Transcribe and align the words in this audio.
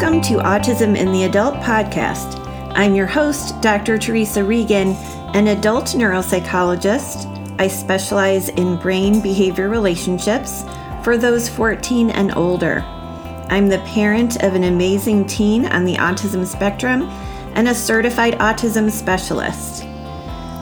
Welcome 0.00 0.22
to 0.22 0.36
Autism 0.36 0.96
in 0.96 1.12
the 1.12 1.24
Adult 1.24 1.56
podcast. 1.56 2.42
I'm 2.74 2.94
your 2.94 3.06
host, 3.06 3.60
Dr. 3.60 3.98
Teresa 3.98 4.42
Regan, 4.42 4.94
an 5.34 5.48
adult 5.48 5.88
neuropsychologist. 5.88 7.26
I 7.60 7.68
specialize 7.68 8.48
in 8.48 8.78
brain 8.78 9.20
behavior 9.20 9.68
relationships 9.68 10.64
for 11.04 11.18
those 11.18 11.50
14 11.50 12.08
and 12.08 12.34
older. 12.34 12.80
I'm 13.50 13.68
the 13.68 13.80
parent 13.80 14.42
of 14.42 14.54
an 14.54 14.64
amazing 14.64 15.26
teen 15.26 15.66
on 15.66 15.84
the 15.84 15.96
autism 15.96 16.46
spectrum 16.46 17.02
and 17.54 17.68
a 17.68 17.74
certified 17.74 18.38
autism 18.38 18.90
specialist. 18.90 19.84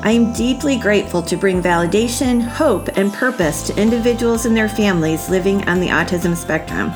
I 0.02 0.11
am 0.11 0.32
deeply 0.32 0.77
grateful 0.77 1.23
to 1.23 1.36
bring 1.36 1.62
validation, 1.62 2.41
hope, 2.43 2.89
and 2.96 3.12
purpose 3.12 3.68
to 3.68 3.80
individuals 3.80 4.46
and 4.46 4.57
their 4.57 4.68
families 4.68 5.30
living 5.30 5.62
on 5.68 5.79
the 5.79 5.90
autism 5.90 6.36
spectrum. 6.36 6.93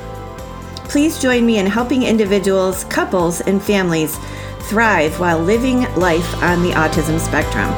Please 0.89 1.19
join 1.19 1.45
me 1.45 1.59
in 1.59 1.67
helping 1.67 2.03
individuals, 2.03 2.85
couples, 2.85 3.43
and 3.43 3.63
families 3.63 4.19
thrive 4.71 5.21
while 5.21 5.39
living 5.39 5.83
life 5.97 6.43
on 6.43 6.63
the 6.63 6.71
autism 6.71 7.21
spectrum. 7.21 7.69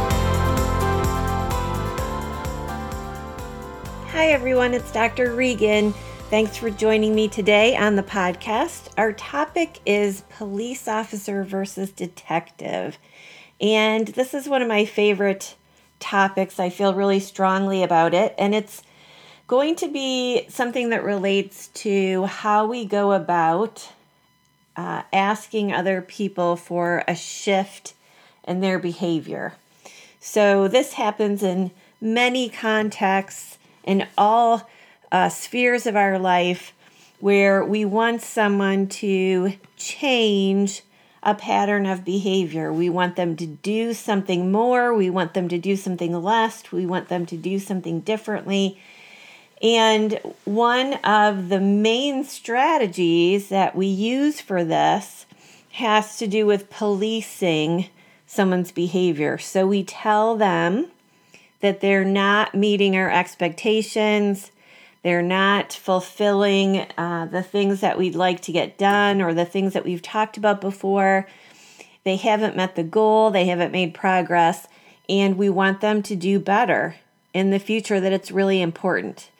Hi, 4.13 4.29
everyone, 4.29 4.75
it's 4.75 4.93
Dr. 4.93 5.35
Regan. 5.35 5.93
Thanks 6.31 6.57
for 6.57 6.71
joining 6.71 7.13
me 7.17 7.27
today 7.27 7.77
on 7.77 7.97
the 7.97 8.05
podcast. 8.05 8.91
Our 8.97 9.13
topic 9.13 9.81
is 9.85 10.23
police 10.39 10.87
officer 10.87 11.43
versus 11.43 11.91
detective. 11.91 12.97
And 13.61 14.07
this 14.07 14.35
is 14.35 14.49
one 14.49 14.63
of 14.63 14.69
my 14.69 14.85
favorite 14.85 15.57
topics. 15.99 16.61
I 16.61 16.71
feel 16.71 16.95
really 16.95 17.19
strongly 17.19 17.83
about 17.83 18.15
it. 18.15 18.37
And 18.39 18.55
it's 18.55 18.85
going 19.51 19.75
to 19.75 19.89
be 19.89 20.47
something 20.49 20.91
that 20.91 21.03
relates 21.03 21.67
to 21.75 22.25
how 22.27 22.65
we 22.65 22.85
go 22.85 23.11
about 23.11 23.89
uh, 24.77 25.03
asking 25.13 25.73
other 25.73 26.01
people 26.01 26.55
for 26.55 27.03
a 27.09 27.17
shift 27.17 27.93
in 28.47 28.61
their 28.61 28.79
behavior. 28.79 29.53
So, 30.21 30.69
this 30.69 30.93
happens 30.93 31.43
in 31.43 31.73
many 32.01 32.49
contexts, 32.49 33.59
in 33.83 34.07
all 34.17 34.71
uh, 35.11 35.29
spheres 35.29 35.85
of 35.85 35.97
our 35.97 36.17
life, 36.17 36.73
where 37.19 37.65
we 37.65 37.85
want 37.85 38.23
someone 38.23 38.87
to 38.87 39.55
change 39.77 40.83
a 41.25 41.35
pattern 41.35 41.87
of 41.87 42.05
behavior. 42.05 42.73
We 42.73 42.89
want 42.89 43.17
them 43.17 43.35
to 43.35 43.47
do 43.47 43.95
something 43.95 44.53
more, 44.53 44.95
we 44.95 45.11
want 45.11 45.35
them 45.35 45.49
to 45.49 45.59
do 45.59 45.75
something 45.75 46.13
less, 46.23 46.71
we 46.71 46.87
want 46.87 47.09
them 47.09 47.27
to 47.27 47.37
do 47.37 47.59
something 47.59 47.99
differently. 47.99 48.79
And 49.63 50.19
one 50.45 50.95
of 51.05 51.51
the 51.51 51.61
main 51.61 52.25
strategies 52.25 53.51
that 53.51 53.77
we 53.77 53.87
use 53.87 54.41
for 54.41 54.65
this 54.65 55.27
has 55.73 56.17
to 56.19 56.27
do 56.27 56.47
with 56.47 56.71
policing 56.71 57.89
someone's 58.27 58.73
behavior. 58.73 59.39
So 59.39 59.67
we 59.67 59.85
tell 59.85 60.37
them 60.37 60.89
that 61.61 61.81
they're 61.81 62.05
not 62.05 62.55
meeting 62.55 62.97
our 62.97 63.11
expectations, 63.11 64.51
they're 65.03 65.23
not 65.23 65.73
fulfilling 65.73 66.87
uh, 66.97 67.27
the 67.27 67.43
things 67.43 67.81
that 67.81 67.99
we'd 67.99 68.15
like 68.15 68.41
to 68.43 68.53
get 68.53 68.79
done 68.79 69.21
or 69.21 69.35
the 69.35 69.45
things 69.45 69.73
that 69.73 69.85
we've 69.85 70.03
talked 70.03 70.37
about 70.37 70.61
before. 70.61 71.27
They 72.05 72.17
haven't 72.17 72.57
met 72.57 72.77
the 72.77 72.83
goal, 72.83 73.31
they 73.31 73.47
haven't 73.47 73.73
made 73.73 73.95
progress, 73.95 74.69
and 75.09 75.37
we 75.37 75.51
want 75.51 75.81
them 75.81 76.03
to 76.05 76.17
do 76.17 76.39
better 76.39 76.97
in 77.33 77.51
the 77.51 77.59
future, 77.59 78.01
that 78.01 78.13
it's 78.13 78.31
really 78.31 78.61
important. 78.61 79.31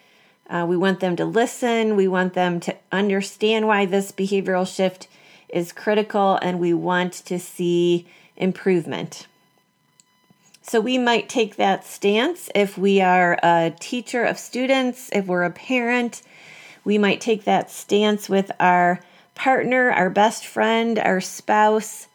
Uh, 0.51 0.67
we 0.69 0.77
want 0.77 0.99
them 0.99 1.15
to 1.15 1.25
listen. 1.25 1.95
We 1.95 2.09
want 2.09 2.35
them 2.35 2.59
to 2.61 2.77
understand 2.91 3.69
why 3.69 3.87
this 3.87 4.11
behavioral 4.11 4.67
shift 4.67 5.07
is 5.49 5.73
critical, 5.73 6.39
and 6.43 6.59
we 6.59 6.75
want 6.75 7.13
to 7.13 7.39
see 7.39 8.09
improvement. 8.37 9.29
So, 10.63 10.81
we 10.81 10.99
might 10.99 11.29
take 11.29 11.57
that 11.57 11.87
stance 11.87 12.51
if 12.55 12.77
we 12.77 13.01
are 13.01 13.39
a 13.43 13.73
teacher 13.79 14.25
of 14.25 14.39
students, 14.39 15.09
if 15.13 15.27
we're 15.27 15.45
a 15.45 15.51
parent. 15.51 16.23
We 16.85 16.99
might 16.99 17.21
take 17.21 17.45
that 17.45 17.71
stance 17.71 18.29
with 18.29 18.51
our 18.59 19.01
partner, 19.37 19.91
our 19.91 20.11
best 20.11 20.47
friend, 20.47 20.99
our 20.99 21.21
spouse. 21.21 22.09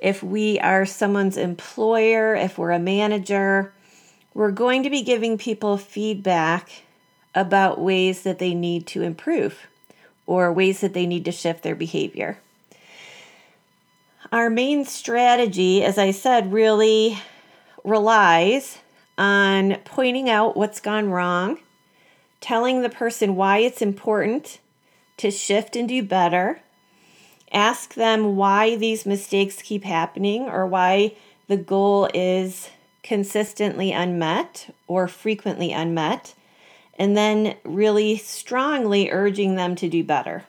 If 0.00 0.22
we 0.22 0.58
are 0.58 0.84
someone's 0.84 1.36
employer, 1.36 2.34
if 2.34 2.58
we're 2.58 2.72
a 2.72 2.78
manager, 2.78 3.72
we're 4.34 4.50
going 4.50 4.82
to 4.82 4.90
be 4.90 5.02
giving 5.02 5.38
people 5.38 5.76
feedback 5.78 6.82
about 7.34 7.80
ways 7.80 8.22
that 8.22 8.38
they 8.38 8.54
need 8.54 8.86
to 8.88 9.02
improve 9.02 9.66
or 10.26 10.52
ways 10.52 10.80
that 10.80 10.94
they 10.94 11.06
need 11.06 11.24
to 11.24 11.32
shift 11.32 11.62
their 11.62 11.74
behavior. 11.74 12.38
Our 14.30 14.48
main 14.48 14.84
strategy, 14.84 15.84
as 15.84 15.98
I 15.98 16.10
said, 16.10 16.52
really 16.52 17.18
relies 17.84 18.78
on 19.18 19.76
pointing 19.84 20.30
out 20.30 20.56
what's 20.56 20.80
gone 20.80 21.10
wrong, 21.10 21.58
telling 22.40 22.82
the 22.82 22.88
person 22.88 23.36
why 23.36 23.58
it's 23.58 23.82
important 23.82 24.58
to 25.18 25.30
shift 25.30 25.76
and 25.76 25.88
do 25.88 26.02
better, 26.02 26.60
ask 27.52 27.94
them 27.94 28.36
why 28.36 28.76
these 28.76 29.04
mistakes 29.04 29.60
keep 29.60 29.84
happening 29.84 30.44
or 30.44 30.66
why 30.66 31.14
the 31.48 31.56
goal 31.56 32.08
is 32.14 32.70
consistently 33.02 33.92
unmet 33.92 34.74
or 34.86 35.06
frequently 35.06 35.72
unmet 35.72 36.34
and 36.98 37.16
then 37.16 37.56
really 37.64 38.16
strongly 38.16 39.10
urging 39.10 39.56
them 39.56 39.74
to 39.76 39.88
do 39.88 40.04
better. 40.04 40.44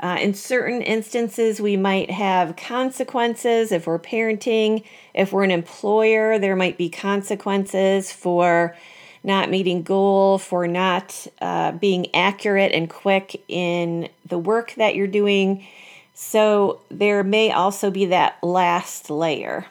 Uh, 0.00 0.16
in 0.20 0.32
certain 0.32 0.80
instances, 0.80 1.60
we 1.60 1.76
might 1.76 2.10
have 2.10 2.54
consequences 2.56 3.72
if 3.72 3.86
we're 3.86 3.98
parenting. 3.98 4.84
If 5.12 5.32
we're 5.32 5.42
an 5.42 5.50
employer, 5.50 6.38
there 6.38 6.54
might 6.54 6.78
be 6.78 6.88
consequences 6.88 8.12
for 8.12 8.76
not 9.24 9.50
meeting 9.50 9.82
goal, 9.82 10.38
for 10.38 10.68
not 10.68 11.26
uh, 11.40 11.72
being 11.72 12.14
accurate 12.14 12.70
and 12.72 12.88
quick 12.88 13.42
in 13.48 14.08
the 14.24 14.38
work 14.38 14.74
that 14.74 14.94
you're 14.94 15.08
doing. 15.08 15.66
So 16.14 16.80
there 16.90 17.24
may 17.24 17.50
also 17.50 17.90
be 17.90 18.06
that 18.06 18.42
last 18.42 19.10
layer. 19.10 19.66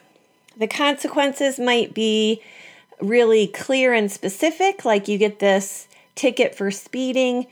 The 0.58 0.68
consequences 0.68 1.58
might 1.60 1.94
be 1.94 2.42
really 3.00 3.48
clear 3.48 3.94
and 3.94 4.12
specific, 4.12 4.86
like 4.86 5.08
you 5.08 5.18
get 5.18 5.40
this 5.40 5.88
ticket 6.16 6.56
for 6.56 6.72
speeding. 6.72 7.48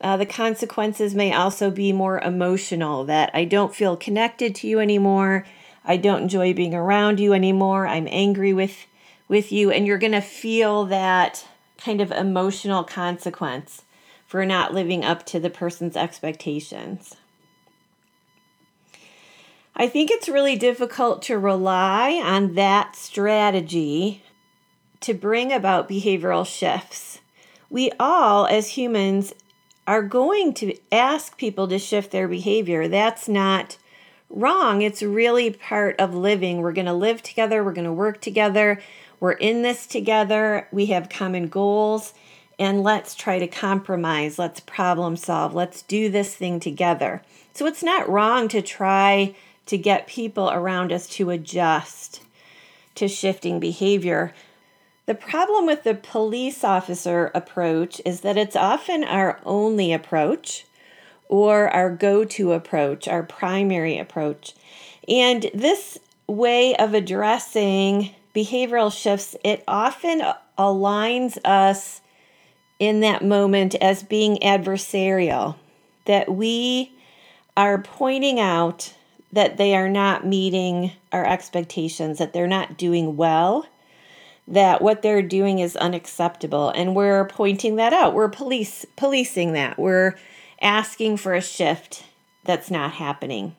Uh, 0.00 0.16
the 0.16 0.26
consequences 0.26 1.14
may 1.14 1.32
also 1.32 1.70
be 1.70 1.92
more 1.92 2.20
emotional 2.20 3.04
that 3.04 3.30
I 3.34 3.44
don't 3.44 3.74
feel 3.74 3.96
connected 3.96 4.54
to 4.56 4.68
you 4.68 4.80
anymore. 4.80 5.46
I 5.84 5.96
don't 5.96 6.22
enjoy 6.22 6.52
being 6.52 6.74
around 6.74 7.18
you 7.18 7.32
anymore. 7.32 7.86
I'm 7.86 8.08
angry 8.10 8.52
with 8.52 8.86
with 9.28 9.52
you 9.52 9.70
and 9.70 9.86
you're 9.86 9.98
going 9.98 10.12
to 10.12 10.22
feel 10.22 10.86
that 10.86 11.46
kind 11.76 12.00
of 12.00 12.10
emotional 12.10 12.82
consequence 12.82 13.82
for 14.26 14.44
not 14.46 14.72
living 14.72 15.04
up 15.04 15.24
to 15.26 15.38
the 15.38 15.50
person's 15.50 15.96
expectations. 15.96 17.14
I 19.76 19.86
think 19.86 20.10
it's 20.10 20.28
really 20.28 20.56
difficult 20.56 21.22
to 21.22 21.38
rely 21.38 22.20
on 22.24 22.54
that 22.54 22.96
strategy 22.96 24.22
to 25.00 25.14
bring 25.14 25.52
about 25.52 25.88
behavioral 25.88 26.46
shifts. 26.46 27.20
We 27.70 27.90
all, 28.00 28.46
as 28.46 28.70
humans, 28.70 29.34
are 29.86 30.02
going 30.02 30.54
to 30.54 30.76
ask 30.92 31.36
people 31.38 31.68
to 31.68 31.78
shift 31.78 32.10
their 32.10 32.28
behavior. 32.28 32.88
That's 32.88 33.28
not 33.28 33.78
wrong. 34.30 34.82
It's 34.82 35.02
really 35.02 35.50
part 35.50 35.98
of 35.98 36.14
living. 36.14 36.60
We're 36.60 36.72
going 36.72 36.86
to 36.86 36.92
live 36.92 37.22
together, 37.22 37.64
we're 37.64 37.72
going 37.72 37.86
to 37.86 37.92
work 37.92 38.20
together, 38.20 38.80
we're 39.20 39.32
in 39.32 39.62
this 39.62 39.86
together, 39.86 40.68
we 40.70 40.86
have 40.86 41.08
common 41.08 41.48
goals, 41.48 42.12
and 42.58 42.82
let's 42.82 43.14
try 43.14 43.38
to 43.38 43.46
compromise, 43.46 44.38
let's 44.38 44.60
problem 44.60 45.16
solve, 45.16 45.54
let's 45.54 45.82
do 45.82 46.10
this 46.10 46.34
thing 46.34 46.60
together. 46.60 47.22
So 47.54 47.66
it's 47.66 47.82
not 47.82 48.08
wrong 48.08 48.48
to 48.48 48.60
try 48.60 49.34
to 49.66 49.78
get 49.78 50.06
people 50.06 50.50
around 50.50 50.92
us 50.92 51.08
to 51.08 51.30
adjust 51.30 52.22
to 52.94 53.08
shifting 53.08 53.60
behavior. 53.60 54.34
The 55.08 55.14
problem 55.14 55.64
with 55.64 55.84
the 55.84 55.94
police 55.94 56.62
officer 56.62 57.30
approach 57.34 57.98
is 58.04 58.20
that 58.20 58.36
it's 58.36 58.54
often 58.54 59.04
our 59.04 59.40
only 59.46 59.90
approach 59.90 60.66
or 61.30 61.70
our 61.70 61.88
go 61.88 62.26
to 62.26 62.52
approach, 62.52 63.08
our 63.08 63.22
primary 63.22 63.96
approach. 63.96 64.54
And 65.08 65.50
this 65.54 65.96
way 66.26 66.76
of 66.76 66.92
addressing 66.92 68.14
behavioral 68.34 68.92
shifts, 68.92 69.34
it 69.42 69.64
often 69.66 70.20
aligns 70.58 71.38
us 71.42 72.02
in 72.78 73.00
that 73.00 73.24
moment 73.24 73.76
as 73.76 74.02
being 74.02 74.36
adversarial, 74.42 75.56
that 76.04 76.30
we 76.30 76.92
are 77.56 77.78
pointing 77.78 78.38
out 78.38 78.92
that 79.32 79.56
they 79.56 79.74
are 79.74 79.88
not 79.88 80.26
meeting 80.26 80.92
our 81.12 81.24
expectations, 81.24 82.18
that 82.18 82.34
they're 82.34 82.46
not 82.46 82.76
doing 82.76 83.16
well, 83.16 83.64
that 84.50 84.80
what 84.80 85.02
they're 85.02 85.22
doing 85.22 85.58
is 85.58 85.76
unacceptable, 85.76 86.70
and 86.70 86.96
we're 86.96 87.26
pointing 87.26 87.76
that 87.76 87.92
out. 87.92 88.14
We're 88.14 88.30
police 88.30 88.86
policing 88.96 89.52
that. 89.52 89.78
We're 89.78 90.14
asking 90.60 91.18
for 91.18 91.34
a 91.34 91.42
shift 91.42 92.04
that's 92.44 92.70
not 92.70 92.92
happening. 92.92 93.54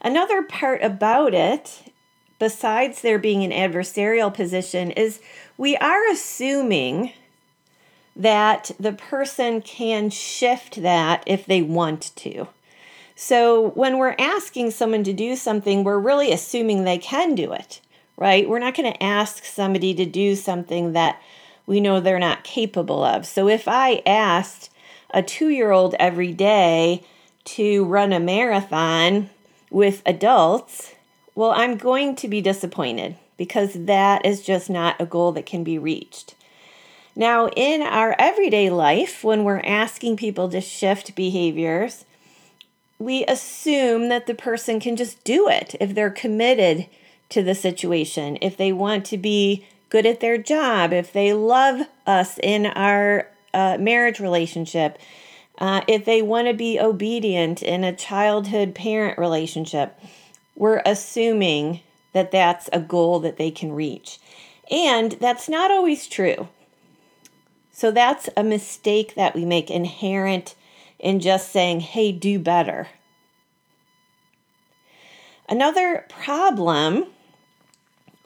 Another 0.00 0.42
part 0.42 0.82
about 0.82 1.32
it, 1.32 1.92
besides 2.38 3.02
there 3.02 3.18
being 3.18 3.44
an 3.44 3.52
adversarial 3.52 4.34
position, 4.34 4.90
is 4.90 5.20
we 5.56 5.76
are 5.76 6.10
assuming 6.10 7.12
that 8.16 8.72
the 8.80 8.92
person 8.92 9.62
can 9.62 10.10
shift 10.10 10.82
that 10.82 11.22
if 11.24 11.46
they 11.46 11.62
want 11.62 12.10
to. 12.16 12.48
So 13.14 13.70
when 13.70 13.98
we're 13.98 14.16
asking 14.18 14.72
someone 14.72 15.04
to 15.04 15.12
do 15.12 15.36
something, 15.36 15.84
we're 15.84 15.98
really 15.98 16.32
assuming 16.32 16.82
they 16.84 16.98
can 16.98 17.34
do 17.34 17.52
it, 17.52 17.80
right? 18.18 18.48
We're 18.48 18.58
not 18.58 18.74
going 18.74 18.92
to 18.92 19.02
ask 19.02 19.44
somebody 19.44 19.94
to 19.94 20.04
do 20.04 20.34
something 20.34 20.92
that 20.92 21.22
we 21.66 21.80
know 21.80 22.00
they're 22.00 22.18
not 22.18 22.44
capable 22.44 23.04
of. 23.04 23.24
So 23.24 23.48
if 23.48 23.68
I 23.68 24.02
asked 24.04 24.70
a 25.10 25.22
two 25.22 25.48
year 25.48 25.70
old 25.70 25.94
every 25.98 26.32
day 26.32 27.04
to 27.44 27.84
run 27.84 28.12
a 28.12 28.20
marathon 28.20 29.30
with 29.70 30.02
adults, 30.04 30.94
well, 31.34 31.52
I'm 31.52 31.76
going 31.76 32.16
to 32.16 32.28
be 32.28 32.40
disappointed 32.40 33.16
because 33.36 33.72
that 33.74 34.26
is 34.26 34.42
just 34.42 34.68
not 34.68 35.00
a 35.00 35.06
goal 35.06 35.30
that 35.32 35.46
can 35.46 35.62
be 35.62 35.78
reached. 35.78 36.34
Now, 37.14 37.48
in 37.48 37.82
our 37.82 38.16
everyday 38.18 38.68
life, 38.70 39.22
when 39.22 39.44
we're 39.44 39.62
asking 39.64 40.16
people 40.16 40.48
to 40.48 40.60
shift 40.60 41.14
behaviors, 41.14 42.04
we 42.98 43.24
assume 43.26 44.08
that 44.08 44.26
the 44.26 44.34
person 44.34 44.80
can 44.80 44.96
just 44.96 45.22
do 45.22 45.48
it 45.48 45.76
if 45.80 45.94
they're 45.94 46.10
committed 46.10 46.86
to 47.30 47.42
the 47.42 47.54
situation, 47.54 48.38
if 48.40 48.56
they 48.56 48.72
want 48.72 49.04
to 49.06 49.18
be 49.18 49.66
good 49.90 50.06
at 50.06 50.20
their 50.20 50.38
job, 50.38 50.92
if 50.92 51.12
they 51.12 51.32
love 51.32 51.86
us 52.06 52.38
in 52.42 52.66
our 52.66 53.28
uh, 53.54 53.76
marriage 53.78 54.20
relationship, 54.20 54.98
uh, 55.58 55.80
if 55.88 56.04
they 56.04 56.22
want 56.22 56.46
to 56.46 56.54
be 56.54 56.78
obedient 56.78 57.62
in 57.62 57.84
a 57.84 57.94
childhood 57.94 58.74
parent 58.74 59.18
relationship. 59.18 59.98
We're 60.54 60.82
assuming 60.86 61.80
that 62.12 62.30
that's 62.30 62.68
a 62.72 62.80
goal 62.80 63.20
that 63.20 63.36
they 63.36 63.50
can 63.50 63.72
reach. 63.72 64.18
And 64.70 65.12
that's 65.12 65.48
not 65.48 65.70
always 65.70 66.06
true. 66.06 66.48
So 67.72 67.90
that's 67.90 68.28
a 68.36 68.42
mistake 68.42 69.14
that 69.14 69.34
we 69.34 69.44
make 69.44 69.70
inherent 69.70 70.54
in 70.98 71.20
just 71.20 71.52
saying, 71.52 71.80
hey, 71.80 72.12
do 72.12 72.38
better. 72.38 72.88
Another 75.48 76.04
problem 76.08 77.06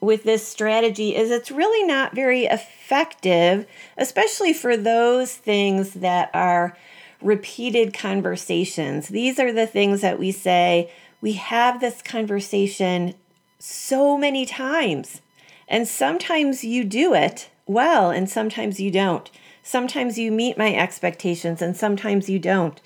with 0.03 0.23
this 0.23 0.47
strategy 0.47 1.15
is 1.15 1.31
it's 1.31 1.51
really 1.51 1.85
not 1.87 2.13
very 2.13 2.45
effective, 2.45 3.65
especially 3.97 4.53
for 4.53 4.75
those 4.75 5.33
things 5.33 5.93
that 5.93 6.29
are 6.33 6.77
repeated 7.21 7.93
conversations. 7.93 9.07
These 9.07 9.39
are 9.39 9.53
the 9.53 9.67
things 9.67 10.01
that 10.01 10.19
we 10.19 10.31
say, 10.31 10.91
we 11.21 11.33
have 11.33 11.79
this 11.79 12.01
conversation 12.01 13.15
so 13.59 14.17
many 14.17 14.45
times. 14.45 15.21
And 15.67 15.87
sometimes 15.87 16.63
you 16.65 16.83
do 16.83 17.13
it 17.13 17.49
well, 17.65 18.11
and 18.11 18.29
sometimes 18.29 18.79
you 18.79 18.91
don't. 18.91 19.31
Sometimes 19.63 20.19
you 20.19 20.29
meet 20.29 20.57
my 20.57 20.75
expectations 20.75 21.61
and 21.61 21.77
sometimes 21.77 22.29
you 22.29 22.37
don't. 22.37 22.81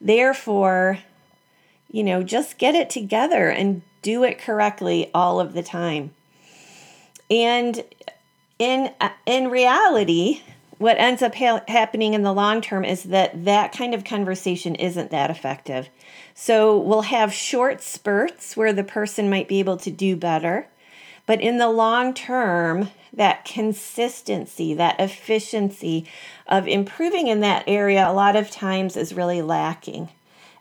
Therefore, 0.00 0.98
you 1.88 2.02
know, 2.02 2.24
just 2.24 2.58
get 2.58 2.74
it 2.74 2.90
together 2.90 3.48
and 3.48 3.82
do 4.02 4.24
it 4.24 4.40
correctly 4.40 5.10
all 5.14 5.38
of 5.38 5.52
the 5.52 5.62
time. 5.62 6.12
And 7.30 7.84
in 8.58 8.90
uh, 9.00 9.10
in 9.24 9.48
reality, 9.48 10.42
what 10.78 10.98
ends 10.98 11.22
up 11.22 11.34
ha- 11.34 11.62
happening 11.68 12.14
in 12.14 12.22
the 12.22 12.32
long 12.32 12.60
term 12.60 12.84
is 12.84 13.04
that 13.04 13.44
that 13.44 13.72
kind 13.72 13.94
of 13.94 14.04
conversation 14.04 14.74
isn't 14.74 15.10
that 15.10 15.30
effective. 15.30 15.88
So 16.34 16.78
we'll 16.78 17.02
have 17.02 17.32
short 17.32 17.82
spurts 17.82 18.56
where 18.56 18.72
the 18.72 18.82
person 18.82 19.30
might 19.30 19.46
be 19.46 19.60
able 19.60 19.76
to 19.76 19.90
do 19.90 20.16
better, 20.16 20.66
but 21.26 21.40
in 21.40 21.58
the 21.58 21.68
long 21.68 22.14
term, 22.14 22.88
that 23.12 23.44
consistency, 23.44 24.72
that 24.74 24.98
efficiency 24.98 26.06
of 26.46 26.66
improving 26.66 27.26
in 27.26 27.40
that 27.40 27.64
area, 27.66 28.08
a 28.08 28.12
lot 28.12 28.36
of 28.36 28.50
times 28.50 28.96
is 28.96 29.12
really 29.12 29.42
lacking. 29.42 30.08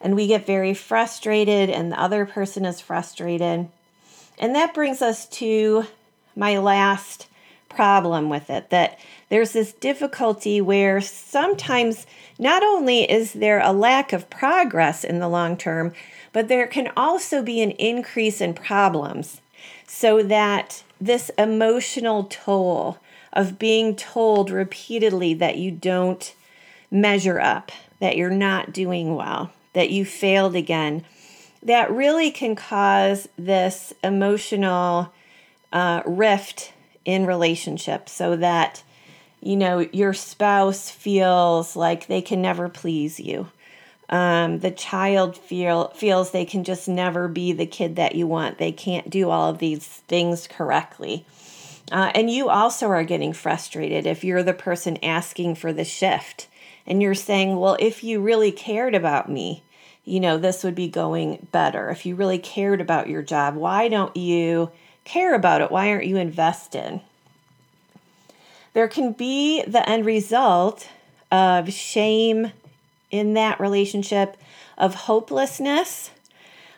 And 0.02 0.16
we 0.16 0.28
get 0.28 0.46
very 0.46 0.74
frustrated, 0.74 1.70
and 1.70 1.92
the 1.92 2.00
other 2.00 2.26
person 2.26 2.66
is 2.66 2.82
frustrated. 2.82 3.70
And 4.38 4.56
that 4.56 4.74
brings 4.74 5.02
us 5.02 5.28
to 5.28 5.86
my 6.40 6.58
last 6.58 7.28
problem 7.68 8.30
with 8.30 8.50
it 8.50 8.70
that 8.72 8.98
there's 9.30 9.52
this 9.52 9.74
difficulty 9.74 10.60
where 10.60 11.00
sometimes 11.00 12.08
not 12.40 12.64
only 12.64 13.10
is 13.10 13.34
there 13.34 13.60
a 13.60 13.72
lack 13.72 14.12
of 14.12 14.30
progress 14.30 15.04
in 15.04 15.20
the 15.20 15.28
long 15.28 15.56
term, 15.56 15.94
but 16.34 16.48
there 16.48 16.66
can 16.66 16.92
also 16.98 17.44
be 17.44 17.62
an 17.62 17.72
increase 17.72 18.42
in 18.42 18.54
problems. 18.54 19.42
So 19.86 20.24
that 20.24 20.84
this 21.00 21.30
emotional 21.38 22.24
toll 22.24 22.98
of 23.34 23.60
being 23.60 23.96
told 23.96 24.50
repeatedly 24.50 25.34
that 25.36 25.58
you 25.58 25.72
don't 25.72 26.34
measure 26.90 27.40
up, 27.40 27.72
that 28.00 28.18
you're 28.18 28.30
not 28.30 28.74
doing 28.74 29.16
well, 29.16 29.52
that 29.74 29.92
you 29.92 30.06
failed 30.06 30.56
again, 30.56 31.06
that 31.62 31.92
really 31.92 32.32
can 32.32 32.56
cause 32.56 33.28
this 33.38 33.94
emotional 34.04 35.12
uh, 35.72 36.02
rift 36.06 36.74
in 37.06 37.26
relationships 37.26 38.12
so 38.12 38.36
that 38.36 38.84
you 39.42 39.56
know 39.56 39.80
your 39.94 40.14
spouse 40.14 40.90
feels 40.90 41.76
like 41.76 42.08
they 42.08 42.22
can 42.22 42.42
never 42.42 42.68
please 42.68 43.20
you 43.20 43.48
um, 44.10 44.60
the 44.60 44.72
child 44.72 45.38
feel 45.38 45.90
feels 45.90 46.32
they 46.32 46.46
can 46.46 46.64
just 46.64 46.88
never 46.88 47.28
be 47.28 47.52
the 47.52 47.68
kid 47.68 47.96
that 47.98 48.16
you 48.16 48.26
want. 48.26 48.58
They 48.58 48.72
can't 48.72 49.10
do 49.10 49.30
all 49.30 49.50
of 49.50 49.60
these 49.60 49.86
things 49.86 50.48
correctly. 50.48 51.26
Uh, 51.92 52.12
and 52.16 52.30
you 52.30 52.50
also 52.50 52.88
are 52.88 53.04
getting 53.04 53.34
frustrated 53.34 54.08
if 54.08 54.24
you're 54.24 54.44
the 54.44 54.54
person 54.54 54.98
asking 55.04 55.56
for 55.56 55.72
the 55.72 55.84
shift 55.84 56.48
and 56.86 57.02
you're 57.02 57.16
saying, 57.16 57.58
well, 57.58 57.78
if 57.80 58.04
you 58.04 58.20
really 58.20 58.52
cared 58.52 58.96
about 58.96 59.30
me, 59.30 59.64
you 60.06 60.20
know, 60.20 60.38
this 60.38 60.64
would 60.64 60.76
be 60.76 60.88
going 60.88 61.48
better. 61.52 61.90
If 61.90 62.06
you 62.06 62.16
really 62.16 62.40
cared 62.40 62.82
about 62.82 63.10
your 63.10 63.22
job, 63.22 63.56
why 63.56 63.90
don't 63.90 64.16
you 64.16 64.72
care 65.10 65.34
about 65.34 65.62
it? 65.62 65.72
Why 65.72 65.90
aren't 65.90 66.06
you 66.06 66.18
invested? 66.18 67.02
There 68.74 68.88
can 68.88 69.14
be 69.14 69.64
the 69.64 69.88
end 69.90 70.06
result 70.06 70.88
of 71.32 71.74
shame 71.74 72.52
in 73.12 73.34
that 73.34 73.60
relationship 73.60 74.38
of 74.78 74.94
hopelessness. 74.96 76.12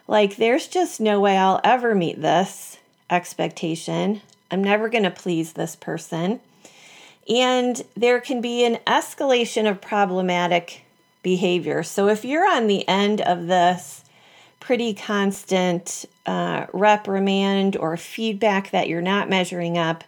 Like, 0.07 0.38
there's 0.38 0.67
just 0.67 1.01
no 1.01 1.19
way 1.19 1.38
I'll 1.38 1.61
ever 1.63 1.93
meet 1.93 2.21
this 2.21 2.77
expectation. 3.09 4.21
I'm 4.50 4.63
never 4.63 4.89
going 4.89 5.03
to 5.03 5.11
please 5.11 5.53
this 5.53 5.75
person. 5.75 6.39
And 7.29 7.83
there 7.95 8.19
can 8.19 8.41
be 8.41 8.65
an 8.65 8.79
escalation 8.88 9.69
of 9.69 9.81
problematic 9.81 10.83
behavior. 11.21 11.83
So, 11.83 12.07
if 12.07 12.25
you're 12.25 12.50
on 12.50 12.67
the 12.67 12.88
end 12.88 13.21
of 13.21 13.47
this 13.47 14.00
pretty 14.62 14.94
constant 14.94 16.06
uh, 16.25 16.68
reprimand 16.72 17.75
or 17.75 17.98
feedback 17.98 18.72
that 18.72 18.88
you're 18.88 19.01
not 19.01 19.30
measuring 19.30 19.77
up, 19.77 20.06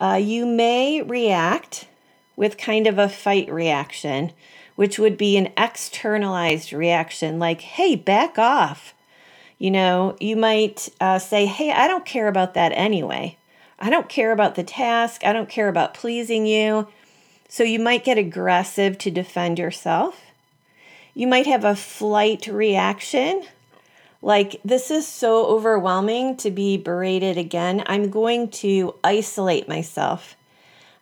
uh, 0.00 0.18
you 0.20 0.46
may 0.46 1.02
react 1.02 1.86
with 2.34 2.56
kind 2.56 2.86
of 2.86 2.98
a 2.98 3.08
fight 3.08 3.52
reaction 3.52 4.32
which 4.74 4.98
would 4.98 5.16
be 5.16 5.36
an 5.36 5.52
externalized 5.56 6.72
reaction 6.72 7.38
like, 7.38 7.60
hey, 7.60 7.94
back 7.94 8.38
off. 8.38 8.94
You 9.58 9.70
know, 9.70 10.16
you 10.18 10.36
might 10.36 10.88
uh, 11.00 11.18
say, 11.18 11.46
hey, 11.46 11.70
I 11.70 11.86
don't 11.86 12.04
care 12.04 12.28
about 12.28 12.54
that 12.54 12.72
anyway. 12.74 13.36
I 13.78 13.90
don't 13.90 14.08
care 14.08 14.32
about 14.32 14.54
the 14.54 14.64
task. 14.64 15.24
I 15.24 15.32
don't 15.32 15.48
care 15.48 15.68
about 15.68 15.94
pleasing 15.94 16.46
you. 16.46 16.88
So 17.48 17.62
you 17.62 17.78
might 17.78 18.04
get 18.04 18.18
aggressive 18.18 18.98
to 18.98 19.10
defend 19.10 19.58
yourself. 19.58 20.20
You 21.14 21.26
might 21.26 21.46
have 21.46 21.64
a 21.64 21.76
flight 21.76 22.46
reaction 22.46 23.44
like, 24.22 24.60
this 24.64 24.90
is 24.90 25.06
so 25.06 25.46
overwhelming 25.46 26.36
to 26.38 26.50
be 26.50 26.76
berated 26.76 27.36
again. 27.36 27.82
I'm 27.86 28.08
going 28.08 28.48
to 28.50 28.94
isolate 29.02 29.68
myself. 29.68 30.36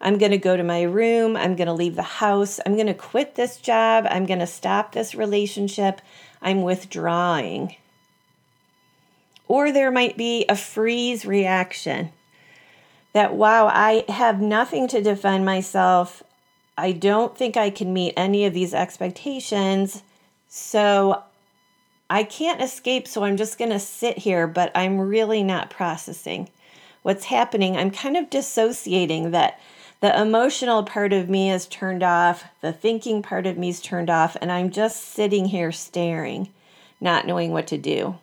I'm 0.00 0.16
going 0.16 0.32
to 0.32 0.38
go 0.38 0.56
to 0.56 0.62
my 0.62 0.82
room. 0.82 1.36
I'm 1.36 1.54
going 1.54 1.66
to 1.66 1.74
leave 1.74 1.94
the 1.96 2.02
house. 2.02 2.58
I'm 2.64 2.74
going 2.74 2.86
to 2.86 2.94
quit 2.94 3.34
this 3.34 3.58
job. 3.58 4.06
I'm 4.10 4.24
going 4.24 4.38
to 4.38 4.46
stop 4.46 4.92
this 4.92 5.14
relationship. 5.14 6.00
I'm 6.40 6.62
withdrawing. 6.62 7.76
Or 9.46 9.70
there 9.70 9.90
might 9.90 10.16
be 10.16 10.46
a 10.48 10.56
freeze 10.56 11.26
reaction 11.26 12.12
that, 13.12 13.34
wow, 13.34 13.66
I 13.66 14.04
have 14.08 14.40
nothing 14.40 14.88
to 14.88 15.02
defend 15.02 15.44
myself. 15.44 16.22
I 16.78 16.92
don't 16.92 17.36
think 17.36 17.58
I 17.58 17.68
can 17.68 17.92
meet 17.92 18.14
any 18.16 18.46
of 18.46 18.54
these 18.54 18.72
expectations. 18.72 20.02
So 20.48 21.22
I 22.10 22.24
can't 22.24 22.60
escape. 22.60 23.08
So 23.08 23.24
I'm 23.24 23.36
just 23.36 23.56
going 23.56 23.70
to 23.70 23.78
sit 23.78 24.18
here, 24.18 24.46
but 24.46 24.72
I'm 24.74 25.00
really 25.00 25.42
not 25.42 25.70
processing 25.70 26.50
what's 27.02 27.24
happening. 27.26 27.76
I'm 27.76 27.90
kind 27.90 28.16
of 28.16 28.28
dissociating 28.28 29.30
that 29.30 29.60
the 30.00 30.20
emotional 30.20 30.82
part 30.82 31.12
of 31.12 31.28
me 31.28 31.50
is 31.50 31.66
turned 31.66 32.02
off, 32.02 32.44
the 32.62 32.72
thinking 32.72 33.22
part 33.22 33.46
of 33.46 33.58
me 33.58 33.68
is 33.68 33.80
turned 33.80 34.10
off, 34.10 34.36
and 34.40 34.50
I'm 34.50 34.70
just 34.70 35.12
sitting 35.12 35.44
here 35.46 35.72
staring, 35.72 36.48
not 37.00 37.26
knowing 37.26 37.52
what 37.52 37.66
to 37.68 37.78
do. 37.78 38.18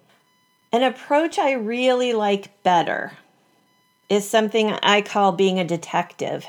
An 0.73 0.83
approach 0.83 1.37
I 1.37 1.51
really 1.53 2.13
like 2.13 2.63
better 2.63 3.13
is 4.09 4.27
something 4.27 4.71
I 4.71 5.01
call 5.01 5.31
being 5.31 5.59
a 5.59 5.63
detective. 5.63 6.47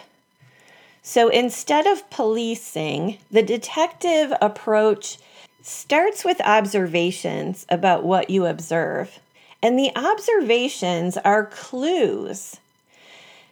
So 1.02 1.28
instead 1.28 1.86
of 1.86 2.08
policing, 2.10 3.18
the 3.30 3.42
detective 3.42 4.32
approach 4.40 5.18
starts 5.62 6.24
with 6.24 6.40
observations 6.40 7.66
about 7.68 8.04
what 8.04 8.30
you 8.30 8.46
observe. 8.46 9.18
And 9.62 9.78
the 9.78 9.90
observations 9.96 11.16
are 11.18 11.46
clues. 11.46 12.58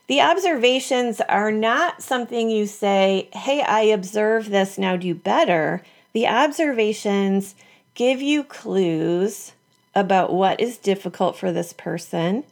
The 0.07 0.21
observations 0.21 1.21
are 1.21 1.51
not 1.51 2.01
something 2.01 2.49
you 2.49 2.67
say, 2.67 3.29
hey, 3.33 3.61
I 3.61 3.81
observe 3.81 4.51
this, 4.51 4.79
now 4.79 4.97
do 4.97 5.15
better. 5.15 5.83
The 6.13 6.29
observations 6.29 7.57
give 7.95 8.23
you 8.23 8.45
clues 8.45 9.53
about 9.95 10.33
what 10.33 10.61
is 10.61 10.79
difficult 10.79 11.37
for 11.37 11.51
this 11.51 11.73
person, 11.73 12.45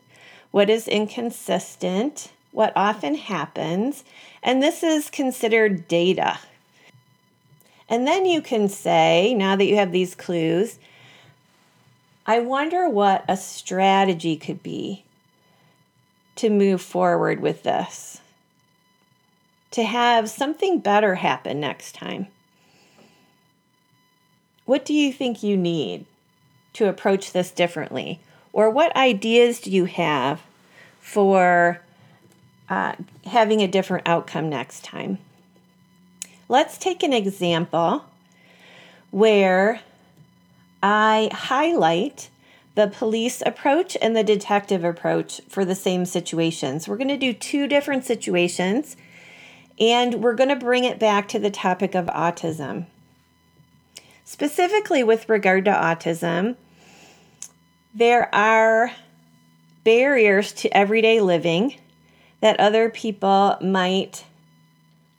what 0.51 0.69
is 0.69 0.89
inconsistent, 0.89 2.33
what 2.51 2.73
often 2.75 3.15
happens, 3.15 4.03
and 4.43 4.63
this 4.63 4.83
is 4.83 5.11
considered 5.11 5.87
data. 5.87 6.39
And 7.89 8.07
then 8.07 8.25
you 8.25 8.41
can 8.41 8.69
say, 8.69 9.35
now 9.35 9.57
that 9.57 9.65
you 9.65 9.77
have 9.77 9.93
these 9.93 10.15
clues, 10.15 10.79
I 12.27 12.41
wonder 12.41 12.89
what 12.89 13.25
a 13.29 13.37
strategy 13.37 14.37
could 14.37 14.63
be 14.63 15.05
to 16.37 16.49
move 16.51 16.81
forward 16.81 17.41
with 17.41 17.63
this, 17.63 18.21
to 19.71 19.85
have 19.85 20.31
something 20.31 20.81
better 20.81 21.17
happen 21.17 21.61
next 21.61 21.95
time. 21.95 22.29
What 24.65 24.85
do 24.85 24.95
you 24.95 25.13
think 25.13 25.43
you 25.43 25.57
need? 25.57 26.07
to 26.75 26.89
approach 26.89 27.33
this 27.33 27.51
differently? 27.51 28.21
Or 28.53 28.69
what 28.69 28.95
ideas 28.95 29.61
do 29.61 29.71
you 29.71 29.87
have 29.87 30.43
for 31.01 31.81
uh, 32.69 32.95
having 33.25 33.63
a 33.63 33.69
different 33.69 34.07
outcome 34.07 34.49
next 34.51 34.85
time? 34.85 35.19
Let's 36.49 36.77
take 36.77 37.03
an 37.03 37.13
example 37.13 38.05
where 39.11 39.81
I 40.83 41.31
highlight 41.33 42.29
the 42.75 42.89
police 42.89 43.43
approach 43.47 43.97
and 44.03 44.17
the 44.17 44.25
detective 44.25 44.85
approach 44.85 45.41
for 45.49 45.65
the 45.65 45.75
same 45.75 46.05
situations. 46.05 46.89
We're 46.89 46.97
going 46.97 47.09
to 47.09 47.17
do 47.17 47.33
two 47.33 47.67
different 47.67 48.05
situations 48.05 48.97
and 49.79 50.17
we're 50.17 50.35
going 50.35 50.51
to 50.51 50.57
bring 50.57 50.85
it 50.85 50.99
back 50.99 51.29
to 51.29 51.39
the 51.39 51.51
topic 51.51 51.95
of 51.95 52.07
autism. 52.07 52.87
Specifically, 54.25 55.03
with 55.03 55.29
regard 55.29 55.65
to 55.67 55.71
autism, 55.71 56.57
there 57.95 58.33
are 58.35 58.93
barriers 59.85 60.53
to 60.53 60.77
everyday 60.77 61.21
living 61.21 61.77
that 62.41 62.59
other 62.59 62.91
people 62.91 63.57
might 63.61 64.25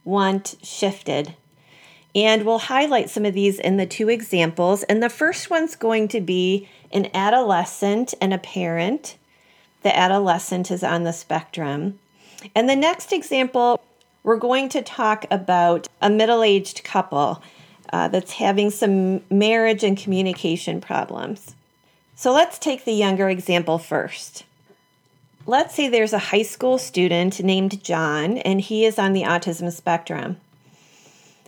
want 0.06 0.56
shifted. 0.64 1.36
And 2.14 2.46
we'll 2.46 2.60
highlight 2.60 3.10
some 3.10 3.26
of 3.26 3.34
these 3.34 3.60
in 3.60 3.76
the 3.76 3.86
two 3.86 4.08
examples. 4.08 4.84
And 4.84 5.04
the 5.04 5.10
first 5.10 5.50
one's 5.50 5.76
going 5.76 6.08
to 6.10 6.22
be 6.22 6.70
an 6.94 7.10
adolescent 7.14 8.14
and 8.22 8.34
a 8.34 8.38
parent. 8.38 9.18
The 9.84 9.96
adolescent 9.96 10.72
is 10.72 10.84
on 10.84 11.04
the 11.04 11.12
spectrum. 11.12 12.00
And 12.56 12.70
the 12.70 12.76
next 12.76 13.12
example, 13.12 13.82
we're 14.24 14.38
going 14.38 14.70
to 14.70 14.82
talk 14.82 15.26
about 15.30 15.88
a 16.02 16.10
middle 16.10 16.42
aged 16.42 16.84
couple 16.84 17.44
uh, 17.92 18.08
that's 18.08 18.34
having 18.34 18.72
some 18.72 19.22
marriage 19.30 19.84
and 19.84 19.98
communication 19.98 20.80
problems. 20.80 21.56
So 22.16 22.32
let's 22.34 22.58
take 22.58 22.86
the 22.86 22.94
younger 22.94 23.30
example 23.30 23.78
first. 23.78 24.46
Let's 25.48 25.76
say 25.76 25.88
there's 25.88 26.14
a 26.14 26.18
high 26.18 26.42
school 26.42 26.80
student 26.80 27.44
named 27.44 27.84
John, 27.84 28.40
and 28.40 28.60
he 28.60 28.84
is 28.84 28.98
on 28.98 29.14
the 29.14 29.22
autism 29.22 29.72
spectrum. 29.72 30.38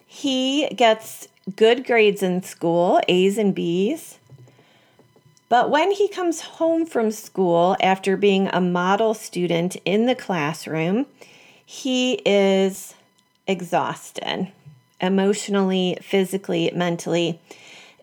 He 0.05 0.67
gets 0.69 1.27
good 1.55 1.83
grades 1.83 2.21
in 2.21 2.43
school, 2.43 3.01
A's 3.07 3.39
and 3.39 3.55
B's. 3.55 4.19
But 5.49 5.71
when 5.71 5.91
he 5.91 6.07
comes 6.09 6.41
home 6.41 6.85
from 6.85 7.09
school 7.09 7.75
after 7.81 8.15
being 8.17 8.49
a 8.49 8.61
model 8.61 9.15
student 9.15 9.77
in 9.83 10.05
the 10.05 10.15
classroom, 10.15 11.07
he 11.65 12.21
is 12.23 12.93
exhausted 13.47 14.51
emotionally, 15.01 15.97
physically, 16.01 16.69
mentally. 16.75 17.39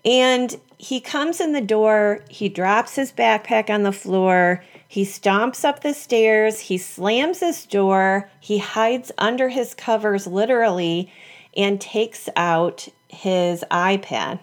And 0.04 0.56
he 0.76 1.00
comes 1.00 1.40
in 1.40 1.52
the 1.52 1.60
door, 1.60 2.24
he 2.28 2.48
drops 2.48 2.96
his 2.96 3.12
backpack 3.12 3.70
on 3.70 3.84
the 3.84 3.92
floor, 3.92 4.64
he 4.94 5.04
stomps 5.04 5.64
up 5.64 5.80
the 5.80 5.92
stairs, 5.92 6.60
he 6.60 6.78
slams 6.78 7.40
his 7.40 7.66
door, 7.66 8.30
he 8.38 8.58
hides 8.58 9.10
under 9.18 9.48
his 9.48 9.74
covers 9.74 10.24
literally, 10.24 11.12
and 11.56 11.80
takes 11.80 12.28
out 12.36 12.86
his 13.08 13.64
iPad. 13.72 14.38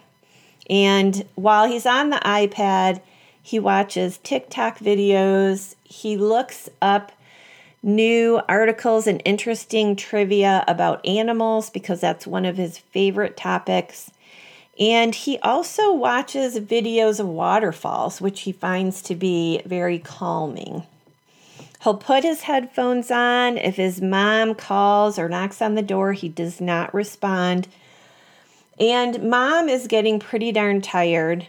And 0.68 1.26
while 1.36 1.66
he's 1.66 1.86
on 1.86 2.10
the 2.10 2.18
iPad, 2.18 3.00
he 3.40 3.58
watches 3.58 4.18
TikTok 4.18 4.78
videos, 4.80 5.74
he 5.84 6.18
looks 6.18 6.68
up 6.82 7.12
new 7.82 8.38
articles 8.46 9.06
and 9.06 9.22
interesting 9.24 9.96
trivia 9.96 10.64
about 10.68 11.06
animals 11.06 11.70
because 11.70 12.02
that's 12.02 12.26
one 12.26 12.44
of 12.44 12.58
his 12.58 12.76
favorite 12.76 13.38
topics. 13.38 14.10
And 14.82 15.14
he 15.14 15.38
also 15.38 15.92
watches 15.92 16.58
videos 16.58 17.20
of 17.20 17.28
waterfalls, 17.28 18.20
which 18.20 18.40
he 18.40 18.50
finds 18.50 19.00
to 19.02 19.14
be 19.14 19.62
very 19.64 20.00
calming. 20.00 20.82
He'll 21.84 21.94
put 21.94 22.24
his 22.24 22.42
headphones 22.42 23.08
on. 23.08 23.58
If 23.58 23.76
his 23.76 24.00
mom 24.00 24.56
calls 24.56 25.20
or 25.20 25.28
knocks 25.28 25.62
on 25.62 25.76
the 25.76 25.82
door, 25.82 26.14
he 26.14 26.28
does 26.28 26.60
not 26.60 26.92
respond. 26.92 27.68
And 28.80 29.30
mom 29.30 29.68
is 29.68 29.86
getting 29.86 30.18
pretty 30.18 30.50
darn 30.50 30.80
tired 30.80 31.46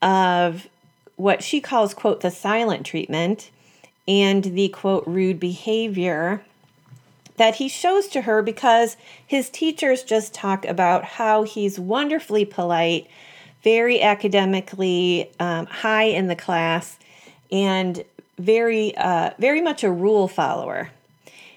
of 0.00 0.68
what 1.16 1.42
she 1.42 1.60
calls, 1.60 1.92
quote, 1.92 2.20
the 2.20 2.30
silent 2.30 2.86
treatment 2.86 3.50
and 4.06 4.44
the, 4.44 4.68
quote, 4.68 5.02
rude 5.08 5.40
behavior 5.40 6.44
that 7.36 7.56
he 7.56 7.68
shows 7.68 8.08
to 8.08 8.22
her 8.22 8.42
because 8.42 8.96
his 9.26 9.50
teachers 9.50 10.02
just 10.02 10.34
talk 10.34 10.64
about 10.64 11.04
how 11.04 11.42
he's 11.42 11.78
wonderfully 11.78 12.44
polite, 12.44 13.06
very 13.62 14.00
academically 14.00 15.30
um, 15.38 15.66
high 15.66 16.04
in 16.04 16.28
the 16.28 16.36
class, 16.36 16.98
and 17.50 18.04
very, 18.38 18.96
uh, 18.96 19.30
very 19.38 19.60
much 19.60 19.84
a 19.84 19.90
rule 19.90 20.28
follower. 20.28 20.90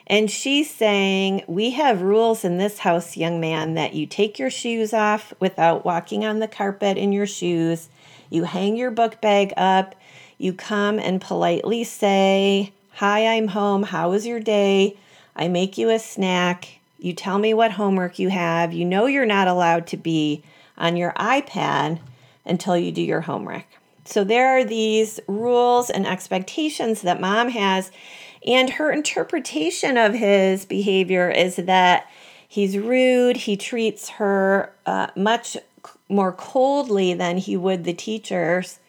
And 0.07 0.29
she's 0.29 0.73
saying, 0.73 1.43
We 1.47 1.71
have 1.71 2.01
rules 2.01 2.43
in 2.43 2.57
this 2.57 2.79
house, 2.79 3.15
young 3.15 3.39
man, 3.39 3.75
that 3.75 3.93
you 3.93 4.07
take 4.07 4.39
your 4.39 4.49
shoes 4.49 4.91
off 4.91 5.33
without 5.39 5.85
walking 5.85 6.25
on 6.25 6.39
the 6.39 6.47
carpet 6.47 6.97
in 6.97 7.13
your 7.13 7.27
shoes. 7.27 7.89
You 8.29 8.43
hang 8.43 8.75
your 8.75 8.91
book 8.91 9.21
bag 9.21 9.53
up. 9.55 9.95
You 10.39 10.53
come 10.53 10.99
and 10.99 11.21
politely 11.21 11.83
say, 11.83 12.73
Hi, 12.93 13.27
I'm 13.27 13.49
home. 13.49 13.83
How 13.83 14.09
was 14.09 14.25
your 14.25 14.39
day? 14.39 14.97
I 15.39 15.47
make 15.47 15.77
you 15.77 15.89
a 15.89 15.99
snack. 15.99 16.79
You 16.99 17.13
tell 17.13 17.39
me 17.39 17.53
what 17.53 17.71
homework 17.71 18.19
you 18.19 18.27
have. 18.27 18.73
You 18.73 18.83
know 18.83 19.05
you're 19.05 19.25
not 19.25 19.47
allowed 19.47 19.87
to 19.87 19.97
be 19.97 20.43
on 20.77 20.97
your 20.97 21.13
iPad 21.13 22.01
until 22.45 22.77
you 22.77 22.91
do 22.91 23.01
your 23.01 23.21
homework. 23.21 23.63
So 24.03 24.25
there 24.25 24.49
are 24.49 24.65
these 24.65 25.21
rules 25.27 25.89
and 25.89 26.05
expectations 26.05 27.03
that 27.03 27.21
mom 27.21 27.49
has, 27.49 27.89
and 28.45 28.71
her 28.71 28.91
interpretation 28.91 29.95
of 29.95 30.13
his 30.13 30.65
behavior 30.65 31.29
is 31.29 31.55
that 31.55 32.09
he's 32.45 32.77
rude, 32.77 33.37
he 33.37 33.55
treats 33.55 34.09
her 34.09 34.73
uh, 34.85 35.07
much 35.15 35.55
more 36.09 36.33
coldly 36.33 37.13
than 37.13 37.37
he 37.37 37.55
would 37.55 37.85
the 37.85 37.93
teachers. 37.93 38.79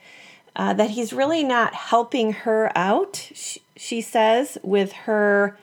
Uh, 0.57 0.73
that 0.73 0.91
he's 0.91 1.13
really 1.13 1.45
not 1.45 1.75
helping 1.75 2.33
her 2.33 2.73
out, 2.77 3.29
she, 3.33 3.63
she 3.77 4.01
says, 4.01 4.59
with 4.65 4.91
her 4.93 5.57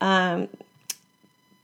um, 0.00 0.48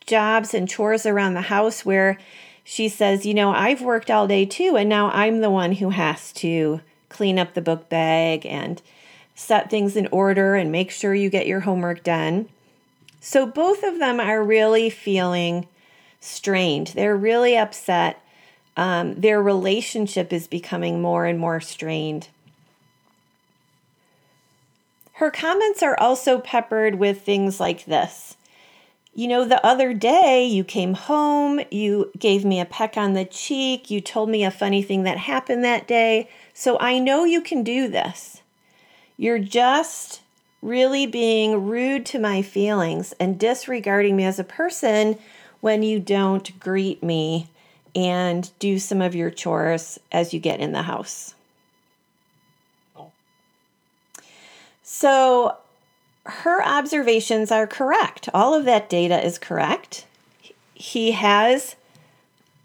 jobs 0.07 0.55
and 0.55 0.69
chores 0.69 1.07
around 1.07 1.35
the 1.35 1.43
house 1.43 1.85
where 1.85 2.19
she 2.64 2.88
says, 2.88 3.26
You 3.26 3.35
know, 3.35 3.52
I've 3.52 3.83
worked 3.83 4.11
all 4.11 4.26
day 4.26 4.45
too, 4.45 4.76
and 4.76 4.88
now 4.88 5.11
I'm 5.11 5.40
the 5.40 5.50
one 5.50 5.73
who 5.73 5.90
has 5.90 6.33
to 6.35 6.81
clean 7.09 7.38
up 7.38 7.55
the 7.55 7.62
book 7.62 7.88
bag 7.88 8.45
and 8.45 8.83
set 9.35 9.71
things 9.71 9.97
in 9.97 10.09
order 10.09 10.55
and 10.55 10.73
make 10.73 10.90
sure 10.90 11.14
you 11.14 11.31
get 11.31 11.47
your 11.47 11.61
homework 11.61 12.02
done. 12.02 12.49
So 13.21 13.47
both 13.47 13.83
of 13.83 13.99
them 13.99 14.19
are 14.19 14.43
really 14.43 14.90
feeling 14.90 15.66
strained. 16.21 16.88
They're 16.88 17.16
really 17.16 17.57
upset. 17.57 18.23
Um, 18.76 19.21
their 19.21 19.43
relationship 19.43 20.33
is 20.33 20.47
becoming 20.47 21.00
more 21.00 21.25
and 21.25 21.38
more 21.38 21.61
strained. 21.61 22.28
Her 25.17 25.31
comments 25.31 25.83
are 25.83 25.99
also 25.99 26.39
peppered 26.39 26.97
with 26.97 27.23
things 27.23 27.59
like 27.59 27.87
this. 27.87 28.37
You 29.15 29.29
know, 29.29 29.47
the 29.47 29.65
other 29.65 29.95
day 29.95 30.45
you 30.45 30.63
came 30.63 30.93
home, 30.93 31.59
you 31.71 32.13
gave 32.19 32.45
me 32.45 32.61
a 32.61 32.67
peck 32.67 32.99
on 32.99 33.15
the 33.15 33.25
cheek, 33.25 33.91
you 33.91 34.03
told 34.03 34.29
me 34.29 34.45
a 34.45 34.51
funny 34.51 34.83
thing 34.83 35.05
that 35.05 35.17
happened 35.17 35.65
that 35.65 35.89
day, 35.89 36.29
so 36.53 36.79
I 36.81 36.99
know 36.99 37.25
you 37.25 37.41
can 37.41 37.63
do 37.63 37.89
this. 37.89 38.43
You're 39.17 39.39
just 39.39 40.21
really 40.61 41.07
being 41.07 41.67
rude 41.67 42.05
to 42.07 42.19
my 42.19 42.43
feelings 42.43 43.15
and 43.19 43.39
disregarding 43.39 44.17
me 44.17 44.25
as 44.25 44.39
a 44.39 44.45
person 44.45 45.19
when 45.63 45.83
you 45.83 45.99
don't 45.99 46.61
greet 46.61 47.03
me 47.03 47.49
and 47.95 48.51
do 48.59 48.79
some 48.79 49.01
of 49.01 49.15
your 49.15 49.31
chores 49.31 49.99
as 50.13 50.35
you 50.35 50.41
get 50.41 50.61
in 50.61 50.73
the 50.73 50.83
house. 50.83 51.36
So 54.99 55.59
her 56.25 56.65
observations 56.65 57.53
are 57.53 57.67
correct. 57.67 58.31
All 58.33 58.55
of 58.55 58.65
that 58.65 58.88
data 58.88 59.23
is 59.23 59.37
correct. 59.37 60.07
He 60.73 61.12
has 61.12 61.76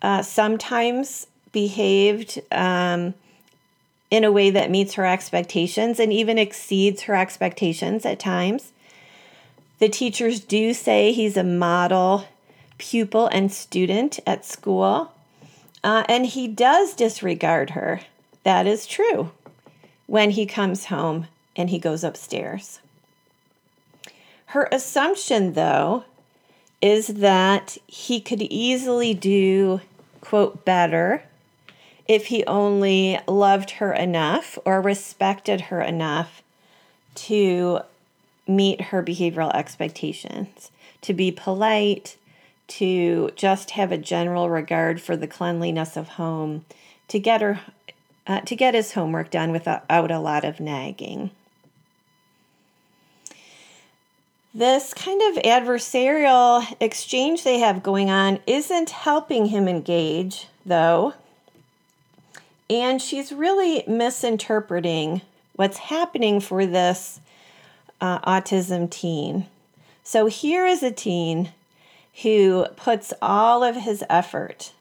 uh, 0.01 0.21
sometimes 0.21 1.27
behaved 1.51 2.41
um, 2.50 3.15
in 4.09 4.23
a 4.23 4.31
way 4.31 4.50
that 4.50 4.71
meets 4.71 4.93
her 4.93 5.05
expectations 5.05 6.00
and 6.00 6.13
even 6.13 6.38
exceeds 6.38 7.01
her 7.01 7.15
expectations 7.15 8.05
at 8.05 8.17
times. 8.17 8.71
The 9.79 9.89
teachers 9.89 10.39
do 10.39 10.73
say 10.73 11.11
he's 11.11 11.35
a 11.35 11.43
model 11.43 12.27
pupil 12.77 13.27
and 13.27 13.51
student 13.51 14.21
at 14.25 14.45
school, 14.45 15.11
uh, 15.83 16.05
and 16.07 16.25
he 16.25 16.47
does 16.47 16.93
disregard 16.93 17.71
her. 17.71 18.00
That 18.43 18.67
is 18.67 18.88
true 18.88 19.31
when 20.07 20.29
he 20.29 20.45
comes 20.45 20.85
home 20.85 21.27
and 21.55 21.70
he 21.70 21.79
goes 21.79 22.03
upstairs. 22.03 22.79
Her 24.48 24.67
assumption, 24.72 25.53
though, 25.53 26.03
is 26.81 27.08
that 27.08 27.77
he 27.88 28.20
could 28.20 28.41
easily 28.41 29.13
do, 29.13 29.81
quote, 30.20 30.65
better 30.65 31.24
if 32.08 32.27
he 32.27 32.43
only 32.46 33.20
loved 33.27 33.72
her 33.72 33.93
enough 33.93 34.58
or 34.65 34.81
respected 34.81 35.62
her 35.62 35.81
enough 35.81 36.41
to 37.15 37.79
meet 38.48 38.81
her 38.81 39.01
behavioral 39.01 39.53
expectations, 39.53 40.72
to 41.01 41.13
be 41.13 41.31
polite, 41.31 42.17
to 42.67 43.31
just 43.36 43.72
have 43.72 43.91
a 43.91 43.98
general 43.98 44.50
regard 44.50 45.01
for 45.01 45.15
the 45.15 45.27
cleanliness 45.27 45.96
of 45.96 46.10
home, 46.10 46.65
to 47.08 47.20
get 47.20 47.41
her 47.41 47.62
uh, 48.27 48.41
to 48.41 48.55
get 48.55 48.74
his 48.74 48.93
homework 48.93 49.29
done 49.29 49.51
without 49.51 49.84
a 49.89 50.20
lot 50.20 50.46
of 50.46 50.60
nagging. 50.60 51.31
This 54.53 54.93
kind 54.93 55.22
of 55.22 55.43
adversarial 55.43 56.65
exchange 56.81 57.43
they 57.43 57.60
have 57.60 57.81
going 57.81 58.10
on 58.10 58.39
isn't 58.46 58.89
helping 58.89 59.46
him 59.46 59.70
engage, 59.70 60.48
though. 60.65 61.13
And 62.70 63.01
she's 63.01 63.31
really 63.31 63.83
misinterpreting 63.87 65.22
what's 65.55 65.77
happening 65.77 66.42
for 66.42 66.66
this 66.66 67.22
uh, 68.01 68.20
autism 68.20 68.90
teen. 68.90 69.46
So 70.03 70.25
here 70.25 70.66
is 70.66 70.83
a 70.83 70.92
teen 70.92 71.53
who 72.24 72.66
puts 72.75 73.14
all 73.22 73.64
of 73.64 73.75
his 73.77 74.03
effort 74.09 74.74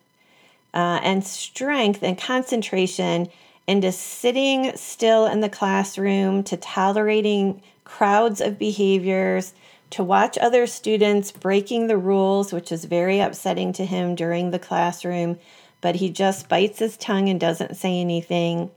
uh, 0.74 0.98
and 1.02 1.24
strength 1.24 2.02
and 2.02 2.18
concentration 2.18 3.28
into 3.70 3.92
sitting 3.92 4.76
still 4.76 5.26
in 5.26 5.42
the 5.42 5.48
classroom, 5.48 6.42
to 6.42 6.56
tolerating 6.56 7.62
crowds 7.84 8.40
of 8.40 8.58
behaviors, 8.58 9.54
to 9.90 10.02
watch 10.02 10.36
other 10.38 10.66
students 10.66 11.30
breaking 11.30 11.86
the 11.86 11.96
rules, 11.96 12.52
which 12.52 12.72
is 12.72 12.84
very 12.86 13.20
upsetting 13.20 13.72
to 13.72 13.84
him 13.84 14.16
during 14.16 14.50
the 14.50 14.58
classroom, 14.58 15.38
but 15.80 15.94
he 15.94 16.10
just 16.10 16.48
bites 16.48 16.80
his 16.80 16.96
tongue 16.96 17.28
and 17.28 17.38
doesn't 17.38 17.76
say 17.76 18.00
anything. 18.00 18.72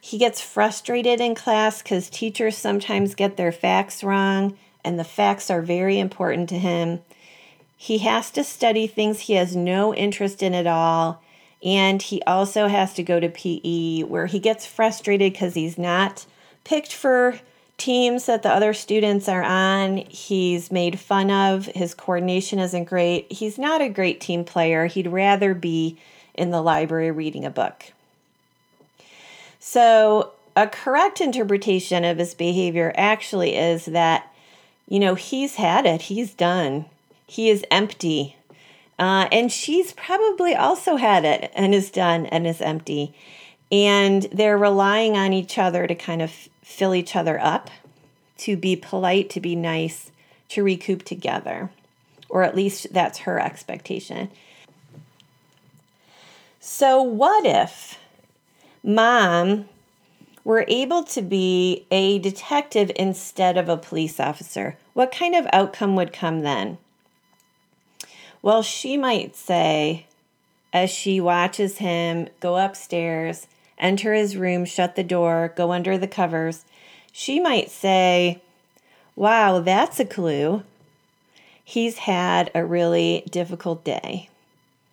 He 0.00 0.18
gets 0.18 0.40
frustrated 0.40 1.20
in 1.20 1.36
class 1.36 1.80
because 1.80 2.10
teachers 2.10 2.56
sometimes 2.56 3.14
get 3.14 3.36
their 3.36 3.52
facts 3.52 4.02
wrong, 4.02 4.58
and 4.84 4.98
the 4.98 5.04
facts 5.04 5.48
are 5.48 5.62
very 5.62 6.00
important 6.00 6.48
to 6.48 6.58
him. 6.58 7.02
He 7.76 7.98
has 7.98 8.32
to 8.32 8.42
study 8.42 8.88
things 8.88 9.20
he 9.20 9.34
has 9.34 9.54
no 9.54 9.94
interest 9.94 10.42
in 10.42 10.54
at 10.54 10.66
all, 10.66 11.22
and 11.62 12.00
he 12.00 12.22
also 12.22 12.68
has 12.68 12.94
to 12.94 13.02
go 13.02 13.18
to 13.18 13.28
PE 13.28 14.02
where 14.04 14.26
he 14.26 14.38
gets 14.38 14.66
frustrated 14.66 15.32
because 15.32 15.54
he's 15.54 15.78
not 15.78 16.26
picked 16.64 16.92
for 16.92 17.40
teams 17.78 18.26
that 18.26 18.42
the 18.42 18.50
other 18.50 18.74
students 18.74 19.28
are 19.28 19.42
on, 19.42 19.98
he's 20.08 20.70
made 20.70 20.98
fun 20.98 21.30
of. 21.30 21.66
His 21.66 21.94
coordination 21.94 22.58
isn't 22.58 22.84
great. 22.84 23.30
He's 23.30 23.56
not 23.56 23.80
a 23.80 23.88
great 23.88 24.20
team 24.20 24.44
player. 24.44 24.86
He'd 24.86 25.06
rather 25.06 25.54
be 25.54 25.96
in 26.34 26.50
the 26.50 26.60
library 26.60 27.10
reading 27.10 27.44
a 27.44 27.50
book. 27.50 27.92
So, 29.60 30.32
a 30.56 30.66
correct 30.66 31.20
interpretation 31.20 32.04
of 32.04 32.18
his 32.18 32.34
behavior 32.34 32.92
actually 32.96 33.54
is 33.54 33.84
that, 33.86 34.32
you 34.88 34.98
know, 34.98 35.14
he's 35.14 35.54
had 35.54 35.86
it, 35.86 36.02
he's 36.02 36.34
done, 36.34 36.86
he 37.26 37.48
is 37.48 37.64
empty. 37.70 38.36
Uh, 38.98 39.28
and 39.30 39.52
she's 39.52 39.92
probably 39.92 40.54
also 40.54 40.96
had 40.96 41.24
it 41.24 41.52
and 41.54 41.74
is 41.74 41.90
done 41.90 42.26
and 42.26 42.46
is 42.46 42.60
empty. 42.60 43.14
And 43.70 44.24
they're 44.32 44.58
relying 44.58 45.16
on 45.16 45.32
each 45.32 45.56
other 45.58 45.86
to 45.86 45.94
kind 45.94 46.20
of 46.20 46.30
fill 46.62 46.94
each 46.94 47.14
other 47.14 47.38
up, 47.40 47.70
to 48.38 48.56
be 48.56 48.74
polite, 48.74 49.30
to 49.30 49.40
be 49.40 49.54
nice, 49.54 50.10
to 50.48 50.62
recoup 50.62 51.04
together. 51.04 51.70
Or 52.28 52.42
at 52.42 52.56
least 52.56 52.92
that's 52.92 53.20
her 53.20 53.40
expectation. 53.40 54.30
So, 56.60 57.00
what 57.00 57.46
if 57.46 57.98
mom 58.82 59.68
were 60.44 60.64
able 60.68 61.02
to 61.04 61.22
be 61.22 61.86
a 61.90 62.18
detective 62.18 62.90
instead 62.96 63.56
of 63.56 63.68
a 63.68 63.76
police 63.76 64.18
officer? 64.18 64.76
What 64.92 65.12
kind 65.12 65.34
of 65.34 65.46
outcome 65.52 65.96
would 65.96 66.12
come 66.12 66.40
then? 66.40 66.78
Well, 68.42 68.62
she 68.62 68.96
might 68.96 69.36
say, 69.36 70.06
as 70.72 70.90
she 70.90 71.20
watches 71.20 71.78
him 71.78 72.28
go 72.40 72.56
upstairs 72.56 73.46
enter 73.78 74.12
his 74.12 74.36
room, 74.36 74.64
shut 74.64 74.96
the 74.96 75.04
door, 75.04 75.52
go 75.56 75.72
under 75.72 75.96
the 75.96 76.08
covers, 76.08 76.64
she 77.12 77.40
might 77.40 77.70
say, 77.70 78.42
Wow, 79.16 79.60
that's 79.60 79.98
a 79.98 80.04
clue. 80.04 80.62
He's 81.64 81.98
had 81.98 82.50
a 82.54 82.64
really 82.64 83.24
difficult 83.30 83.84
day. 83.84 84.28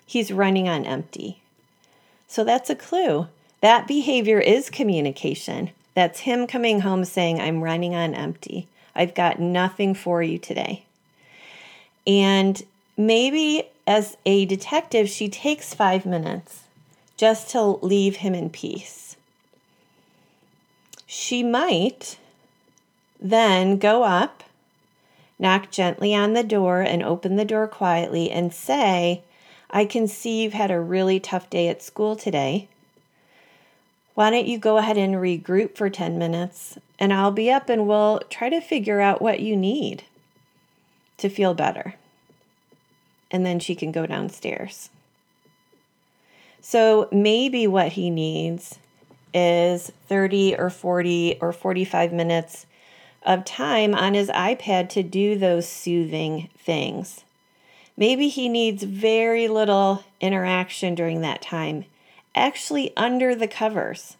He's 0.05 0.31
running 0.31 0.67
on 0.67 0.85
empty. 0.85 1.41
So 2.27 2.43
that's 2.43 2.69
a 2.69 2.75
clue. 2.75 3.27
That 3.61 3.87
behavior 3.87 4.39
is 4.39 4.69
communication. 4.69 5.71
That's 5.93 6.21
him 6.21 6.47
coming 6.47 6.81
home 6.81 7.05
saying, 7.05 7.39
I'm 7.39 7.63
running 7.63 7.95
on 7.95 8.13
empty. 8.13 8.67
I've 8.95 9.15
got 9.15 9.39
nothing 9.39 9.93
for 9.93 10.21
you 10.21 10.37
today. 10.37 10.85
And 12.07 12.61
maybe 12.97 13.69
as 13.87 14.17
a 14.25 14.45
detective, 14.45 15.09
she 15.09 15.29
takes 15.29 15.73
five 15.73 16.05
minutes 16.05 16.63
just 17.17 17.49
to 17.51 17.61
leave 17.61 18.17
him 18.17 18.33
in 18.33 18.49
peace. 18.49 19.15
She 21.05 21.43
might 21.43 22.17
then 23.19 23.77
go 23.77 24.03
up, 24.03 24.43
knock 25.39 25.71
gently 25.71 26.13
on 26.13 26.33
the 26.33 26.43
door, 26.43 26.81
and 26.81 27.01
open 27.03 27.35
the 27.35 27.45
door 27.45 27.67
quietly 27.67 28.29
and 28.29 28.53
say, 28.53 29.21
I 29.69 29.85
can 29.85 30.07
see 30.07 30.43
you've 30.43 30.53
had 30.53 30.71
a 30.71 30.79
really 30.79 31.19
tough 31.19 31.49
day 31.49 31.67
at 31.67 31.81
school 31.81 32.15
today. 32.15 32.67
Why 34.13 34.29
don't 34.29 34.47
you 34.47 34.57
go 34.57 34.77
ahead 34.77 34.97
and 34.97 35.15
regroup 35.15 35.75
for 35.75 35.89
10 35.89 36.17
minutes 36.17 36.77
and 36.97 37.11
I'll 37.11 37.31
be 37.31 37.51
up 37.51 37.69
and 37.69 37.87
we'll 37.87 38.21
try 38.29 38.49
to 38.49 38.61
figure 38.61 39.01
out 39.01 39.21
what 39.21 39.41
you 39.41 39.57
need 39.57 40.03
to 41.17 41.29
feel 41.29 41.53
better. 41.53 41.95
And 43.31 43.45
then 43.45 43.59
she 43.59 43.75
can 43.75 43.91
go 43.91 44.05
downstairs. 44.05 44.89
So 46.61 47.09
maybe 47.11 47.67
what 47.67 47.93
he 47.93 48.09
needs 48.09 48.79
is 49.33 49.91
30 50.07 50.55
or 50.57 50.69
40 50.69 51.37
or 51.41 51.51
45 51.51 52.13
minutes 52.13 52.65
of 53.23 53.43
time 53.43 53.93
on 53.93 54.13
his 54.13 54.29
iPad 54.29 54.89
to 54.89 55.03
do 55.03 55.37
those 55.37 55.67
soothing 55.67 56.49
things. 56.57 57.23
Maybe 57.97 58.29
he 58.29 58.49
needs 58.49 58.83
very 58.83 59.47
little 59.47 60.03
interaction 60.19 60.95
during 60.95 61.21
that 61.21 61.41
time, 61.41 61.85
actually 62.33 62.95
under 62.95 63.35
the 63.35 63.47
covers, 63.47 64.17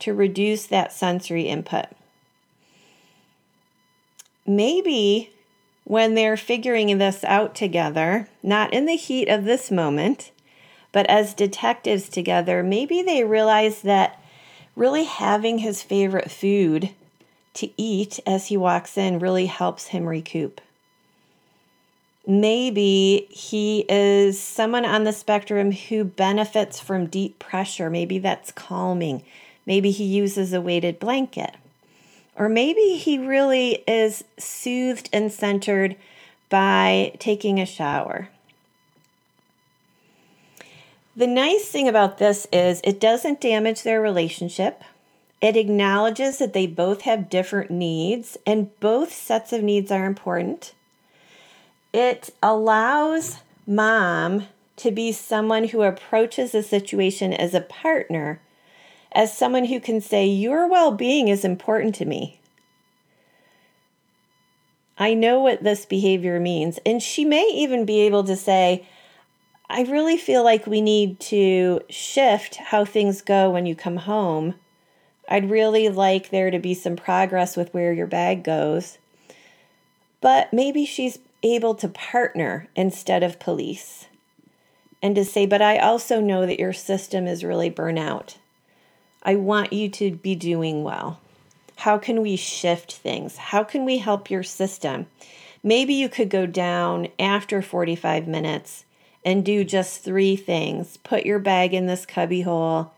to 0.00 0.14
reduce 0.14 0.66
that 0.66 0.92
sensory 0.92 1.44
input. 1.44 1.86
Maybe 4.46 5.30
when 5.88 6.14
they're 6.14 6.36
figuring 6.36 6.96
this 6.98 7.24
out 7.24 7.54
together, 7.54 8.28
not 8.42 8.72
in 8.72 8.86
the 8.86 8.94
heat 8.94 9.28
of 9.28 9.44
this 9.44 9.70
moment, 9.70 10.30
but 10.92 11.06
as 11.06 11.34
detectives 11.34 12.08
together, 12.08 12.62
maybe 12.62 13.02
they 13.02 13.24
realize 13.24 13.82
that 13.82 14.22
really 14.76 15.04
having 15.04 15.58
his 15.58 15.82
favorite 15.82 16.30
food 16.30 16.90
to 17.54 17.68
eat 17.76 18.20
as 18.24 18.46
he 18.46 18.56
walks 18.56 18.96
in 18.96 19.18
really 19.18 19.46
helps 19.46 19.88
him 19.88 20.06
recoup 20.06 20.60
maybe 22.28 23.26
he 23.30 23.86
is 23.88 24.38
someone 24.38 24.84
on 24.84 25.04
the 25.04 25.12
spectrum 25.12 25.72
who 25.72 26.04
benefits 26.04 26.78
from 26.78 27.06
deep 27.06 27.38
pressure. 27.38 27.88
Maybe 27.88 28.18
that's 28.18 28.52
calming. 28.52 29.24
Maybe 29.66 29.90
he 29.90 30.04
uses 30.04 30.52
a 30.52 30.60
weighted 30.60 31.00
blanket. 31.00 31.54
Or 32.38 32.48
maybe 32.48 32.96
he 32.96 33.18
really 33.18 33.82
is 33.86 34.24
soothed 34.38 35.10
and 35.12 35.32
centered 35.32 35.96
by 36.48 37.16
taking 37.18 37.60
a 37.60 37.66
shower. 37.66 38.28
The 41.16 41.26
nice 41.26 41.68
thing 41.68 41.88
about 41.88 42.18
this 42.18 42.46
is 42.52 42.80
it 42.84 43.00
doesn't 43.00 43.40
damage 43.40 43.82
their 43.82 44.00
relationship. 44.00 44.82
It 45.40 45.56
acknowledges 45.56 46.38
that 46.38 46.52
they 46.52 46.66
both 46.66 47.02
have 47.02 47.28
different 47.28 47.70
needs 47.70 48.38
and 48.46 48.78
both 48.80 49.12
sets 49.12 49.52
of 49.52 49.62
needs 49.62 49.90
are 49.90 50.06
important 50.06 50.72
it 51.92 52.30
allows 52.42 53.38
mom 53.66 54.46
to 54.76 54.90
be 54.90 55.12
someone 55.12 55.68
who 55.68 55.82
approaches 55.82 56.52
the 56.52 56.62
situation 56.62 57.32
as 57.32 57.54
a 57.54 57.60
partner, 57.60 58.40
as 59.18 59.36
someone 59.36 59.64
who 59.64 59.80
can 59.80 60.00
say, 60.00 60.24
Your 60.24 60.68
well 60.68 60.92
being 60.92 61.26
is 61.26 61.44
important 61.44 61.96
to 61.96 62.04
me. 62.04 62.40
I 64.96 65.12
know 65.12 65.40
what 65.40 65.64
this 65.64 65.84
behavior 65.84 66.38
means. 66.38 66.78
And 66.86 67.02
she 67.02 67.24
may 67.24 67.50
even 67.52 67.84
be 67.84 68.00
able 68.02 68.22
to 68.24 68.36
say, 68.36 68.86
I 69.68 69.82
really 69.82 70.16
feel 70.16 70.44
like 70.44 70.66
we 70.66 70.80
need 70.80 71.18
to 71.20 71.80
shift 71.90 72.56
how 72.56 72.84
things 72.84 73.20
go 73.20 73.50
when 73.50 73.66
you 73.66 73.74
come 73.74 73.96
home. 73.96 74.54
I'd 75.28 75.50
really 75.50 75.88
like 75.88 76.30
there 76.30 76.50
to 76.52 76.58
be 76.60 76.72
some 76.72 76.96
progress 76.96 77.56
with 77.56 77.74
where 77.74 77.92
your 77.92 78.06
bag 78.06 78.44
goes. 78.44 78.98
But 80.20 80.52
maybe 80.52 80.86
she's 80.86 81.18
able 81.42 81.74
to 81.76 81.88
partner 81.88 82.68
instead 82.76 83.24
of 83.24 83.40
police 83.40 84.06
and 85.02 85.14
to 85.16 85.24
say, 85.24 85.44
but 85.44 85.62
I 85.62 85.78
also 85.78 86.20
know 86.20 86.46
that 86.46 86.58
your 86.58 86.72
system 86.72 87.26
is 87.26 87.44
really 87.44 87.70
burnout. 87.70 88.36
I 89.22 89.34
want 89.34 89.72
you 89.72 89.88
to 89.90 90.12
be 90.12 90.34
doing 90.34 90.84
well. 90.84 91.20
How 91.76 91.98
can 91.98 92.22
we 92.22 92.36
shift 92.36 92.92
things? 92.94 93.36
How 93.36 93.64
can 93.64 93.84
we 93.84 93.98
help 93.98 94.30
your 94.30 94.42
system? 94.42 95.06
Maybe 95.62 95.94
you 95.94 96.08
could 96.08 96.30
go 96.30 96.46
down 96.46 97.08
after 97.18 97.62
45 97.62 98.26
minutes 98.26 98.84
and 99.24 99.44
do 99.44 99.64
just 99.64 100.02
three 100.02 100.36
things 100.36 100.96
put 100.98 101.26
your 101.26 101.38
bag 101.38 101.74
in 101.74 101.86
this 101.86 102.06
cubby 102.06 102.42
hole, 102.42 102.92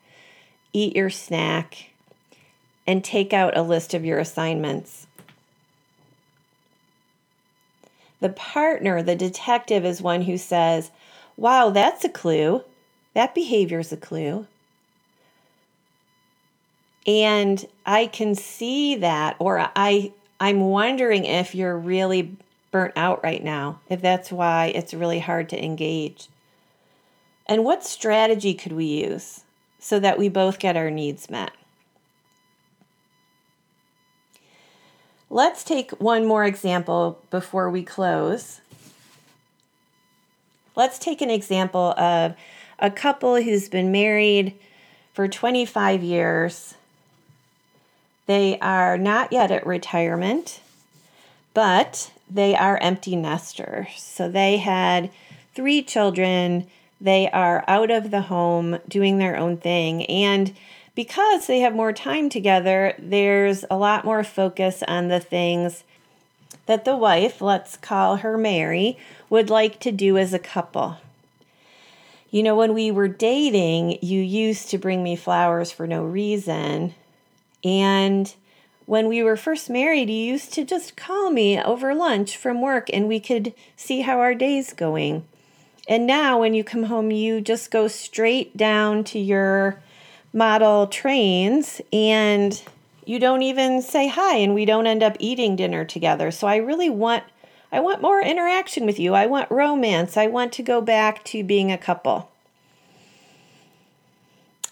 eat 0.72 0.94
your 0.94 1.10
snack, 1.10 1.90
and 2.86 3.02
take 3.02 3.32
out 3.32 3.56
a 3.56 3.62
list 3.62 3.94
of 3.94 4.04
your 4.04 4.18
assignments. 4.18 5.06
The 8.20 8.28
partner, 8.28 9.02
the 9.02 9.16
detective, 9.16 9.84
is 9.84 10.02
one 10.02 10.22
who 10.22 10.36
says, 10.36 10.90
Wow, 11.36 11.70
that's 11.70 12.04
a 12.04 12.08
clue. 12.08 12.62
That 13.14 13.34
behavior 13.34 13.80
is 13.80 13.92
a 13.92 13.96
clue. 13.96 14.46
And 17.10 17.66
I 17.84 18.06
can 18.06 18.36
see 18.36 18.94
that, 18.96 19.34
or 19.40 19.68
I, 19.74 20.12
I'm 20.38 20.60
wondering 20.60 21.24
if 21.24 21.56
you're 21.56 21.76
really 21.76 22.36
burnt 22.70 22.92
out 22.94 23.24
right 23.24 23.42
now, 23.42 23.80
if 23.88 24.00
that's 24.00 24.30
why 24.30 24.66
it's 24.66 24.94
really 24.94 25.18
hard 25.18 25.48
to 25.48 25.64
engage. 25.64 26.28
And 27.46 27.64
what 27.64 27.82
strategy 27.82 28.54
could 28.54 28.70
we 28.70 28.84
use 28.84 29.42
so 29.80 29.98
that 29.98 30.18
we 30.18 30.28
both 30.28 30.60
get 30.60 30.76
our 30.76 30.88
needs 30.88 31.28
met? 31.28 31.50
Let's 35.28 35.64
take 35.64 35.90
one 36.00 36.24
more 36.24 36.44
example 36.44 37.20
before 37.30 37.70
we 37.70 37.82
close. 37.82 38.60
Let's 40.76 41.00
take 41.00 41.20
an 41.20 41.30
example 41.30 41.92
of 41.98 42.36
a 42.78 42.90
couple 42.90 43.42
who's 43.42 43.68
been 43.68 43.90
married 43.90 44.54
for 45.12 45.26
25 45.26 46.04
years. 46.04 46.76
They 48.30 48.60
are 48.60 48.96
not 48.96 49.32
yet 49.32 49.50
at 49.50 49.66
retirement, 49.66 50.60
but 51.52 52.12
they 52.30 52.54
are 52.54 52.78
empty 52.78 53.16
nesters. 53.16 53.88
So 53.96 54.28
they 54.28 54.58
had 54.58 55.10
three 55.52 55.82
children. 55.82 56.68
They 57.00 57.28
are 57.32 57.64
out 57.66 57.90
of 57.90 58.12
the 58.12 58.20
home 58.20 58.78
doing 58.86 59.18
their 59.18 59.36
own 59.36 59.56
thing. 59.56 60.06
And 60.06 60.54
because 60.94 61.48
they 61.48 61.58
have 61.58 61.74
more 61.74 61.92
time 61.92 62.30
together, 62.30 62.94
there's 63.00 63.64
a 63.68 63.76
lot 63.76 64.04
more 64.04 64.22
focus 64.22 64.84
on 64.86 65.08
the 65.08 65.18
things 65.18 65.82
that 66.66 66.84
the 66.84 66.96
wife, 66.96 67.42
let's 67.42 67.76
call 67.76 68.18
her 68.18 68.38
Mary, 68.38 68.96
would 69.28 69.50
like 69.50 69.80
to 69.80 69.90
do 69.90 70.16
as 70.16 70.32
a 70.32 70.38
couple. 70.38 70.98
You 72.30 72.44
know, 72.44 72.54
when 72.54 72.74
we 72.74 72.92
were 72.92 73.08
dating, 73.08 73.98
you 74.02 74.20
used 74.20 74.70
to 74.70 74.78
bring 74.78 75.02
me 75.02 75.16
flowers 75.16 75.72
for 75.72 75.88
no 75.88 76.04
reason. 76.04 76.94
And 77.64 78.34
when 78.86 79.08
we 79.08 79.22
were 79.22 79.36
first 79.36 79.70
married, 79.70 80.10
you 80.10 80.16
used 80.16 80.52
to 80.54 80.64
just 80.64 80.96
call 80.96 81.30
me 81.30 81.60
over 81.60 81.94
lunch 81.94 82.36
from 82.36 82.60
work 82.60 82.88
and 82.92 83.06
we 83.06 83.20
could 83.20 83.54
see 83.76 84.00
how 84.00 84.18
our 84.18 84.34
day's 84.34 84.72
going. 84.72 85.24
And 85.88 86.06
now, 86.06 86.40
when 86.40 86.54
you 86.54 86.62
come 86.62 86.84
home, 86.84 87.10
you 87.10 87.40
just 87.40 87.70
go 87.70 87.88
straight 87.88 88.56
down 88.56 89.04
to 89.04 89.18
your 89.18 89.80
model 90.32 90.86
trains 90.86 91.80
and 91.92 92.62
you 93.04 93.18
don't 93.18 93.42
even 93.42 93.82
say 93.82 94.06
hi 94.06 94.36
and 94.36 94.54
we 94.54 94.64
don't 94.64 94.86
end 94.86 95.02
up 95.02 95.16
eating 95.18 95.56
dinner 95.56 95.84
together. 95.84 96.30
So 96.30 96.46
I 96.46 96.56
really 96.56 96.90
want 96.90 97.24
I 97.72 97.80
want 97.80 98.02
more 98.02 98.20
interaction 98.20 98.86
with 98.86 98.98
you. 98.98 99.14
I 99.14 99.26
want 99.26 99.50
romance. 99.50 100.16
I 100.16 100.26
want 100.26 100.52
to 100.54 100.62
go 100.62 100.80
back 100.80 101.22
to 101.26 101.44
being 101.44 101.70
a 101.70 101.78
couple. 101.78 102.30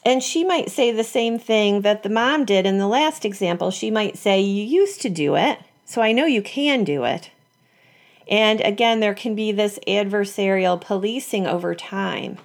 And 0.05 0.23
she 0.23 0.45
might 0.45 0.71
say 0.71 0.91
the 0.91 1.05
same 1.05 1.39
thing 1.39 1.83
that 1.83 2.03
the 2.03 2.09
mom 2.09 2.45
did 2.45 2.67
in 2.67 2.79
the 2.79 2.87
last 2.87 3.25
example. 3.25 3.71
She 3.71 3.91
might 3.91 4.17
say, 4.17 4.41
You 4.41 4.65
used 4.65 5.03
to 5.03 5.11
do 5.11 5.37
it, 5.37 5.59
so 5.85 6.01
I 6.01 6.13
know 6.13 6.27
you 6.27 6.43
can 6.43 6.85
do 6.85 7.05
it. 7.05 7.31
And 8.29 8.61
again, 8.61 9.01
there 9.01 9.15
can 9.15 9.35
be 9.35 9.53
this 9.53 9.79
adversarial 9.87 10.81
policing 10.81 11.47
over 11.47 11.75
time. 11.75 12.39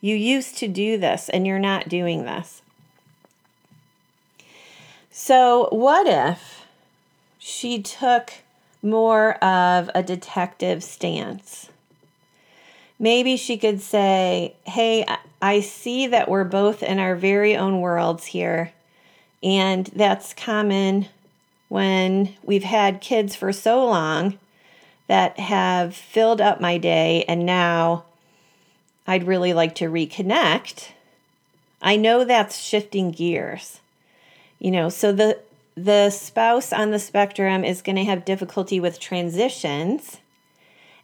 You 0.00 0.14
used 0.16 0.58
to 0.58 0.68
do 0.68 0.98
this 0.98 1.28
and 1.28 1.46
you're 1.46 1.58
not 1.58 1.88
doing 1.88 2.24
this. 2.24 2.62
So, 5.10 5.68
what 5.70 6.06
if 6.06 6.64
she 7.38 7.82
took 7.82 8.34
more 8.82 9.34
of 9.44 9.90
a 9.94 10.02
detective 10.02 10.84
stance? 10.84 11.70
Maybe 12.98 13.36
she 13.36 13.56
could 13.56 13.80
say, 13.80 14.54
Hey, 14.64 15.06
I 15.40 15.60
see 15.60 16.06
that 16.08 16.28
we're 16.28 16.44
both 16.44 16.82
in 16.82 16.98
our 16.98 17.14
very 17.14 17.56
own 17.56 17.80
worlds 17.80 18.26
here. 18.26 18.72
And 19.42 19.86
that's 19.86 20.34
common 20.34 21.08
when 21.68 22.34
we've 22.42 22.64
had 22.64 23.00
kids 23.00 23.36
for 23.36 23.52
so 23.52 23.84
long 23.84 24.38
that 25.06 25.38
have 25.38 25.94
filled 25.94 26.40
up 26.40 26.60
my 26.60 26.78
day 26.78 27.24
and 27.28 27.46
now 27.46 28.04
I'd 29.06 29.26
really 29.26 29.54
like 29.54 29.74
to 29.76 29.86
reconnect. 29.86 30.88
I 31.80 31.96
know 31.96 32.24
that's 32.24 32.58
shifting 32.58 33.10
gears. 33.10 33.80
You 34.58 34.70
know, 34.70 34.88
so 34.88 35.12
the 35.12 35.38
the 35.76 36.10
spouse 36.10 36.72
on 36.72 36.90
the 36.90 36.98
spectrum 36.98 37.64
is 37.64 37.82
going 37.82 37.94
to 37.96 38.04
have 38.04 38.24
difficulty 38.24 38.80
with 38.80 38.98
transitions 38.98 40.18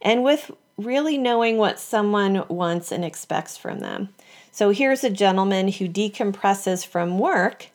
and 0.03 0.25
with 0.25 0.51
really 0.77 1.17
knowing 1.19 1.57
what 1.57 1.79
someone 1.79 2.45
wants 2.49 2.91
and 2.91 3.05
expects 3.05 3.57
from 3.57 3.81
them. 3.81 4.09
So 4.53 4.71
here's 4.71 5.05
a 5.05 5.11
gentleman 5.11 5.69
who 5.69 5.89
decompresses 5.89 6.87
from 6.87 7.19
work 7.19 7.69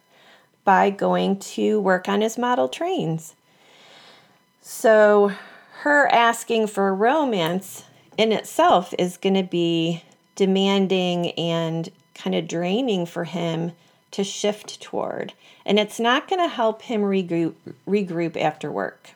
by 0.64 0.90
going 0.90 1.40
to 1.40 1.80
work 1.80 2.08
on 2.08 2.22
his 2.22 2.38
model 2.38 2.68
trains. 2.68 3.36
So 4.62 5.34
her 5.82 6.08
asking 6.08 6.68
for 6.68 6.94
romance 6.94 7.84
in 8.18 8.32
itself 8.32 8.94
is 9.00 9.18
going 9.18 9.36
to 9.36 9.44
be 9.44 10.04
demanding 10.36 11.32
and 11.32 11.90
kind 12.14 12.36
of 12.36 12.48
draining 12.48 13.06
for 13.06 13.24
him 13.24 13.72
to 14.12 14.24
shift 14.24 14.82
toward. 14.82 15.34
And 15.66 15.80
it's 15.80 16.00
not 16.00 16.28
going 16.28 16.42
to 16.42 16.54
help 16.54 16.82
him 16.82 17.02
regroup, 17.02 17.54
regroup 17.88 18.36
after 18.36 18.72
work. 18.72 19.12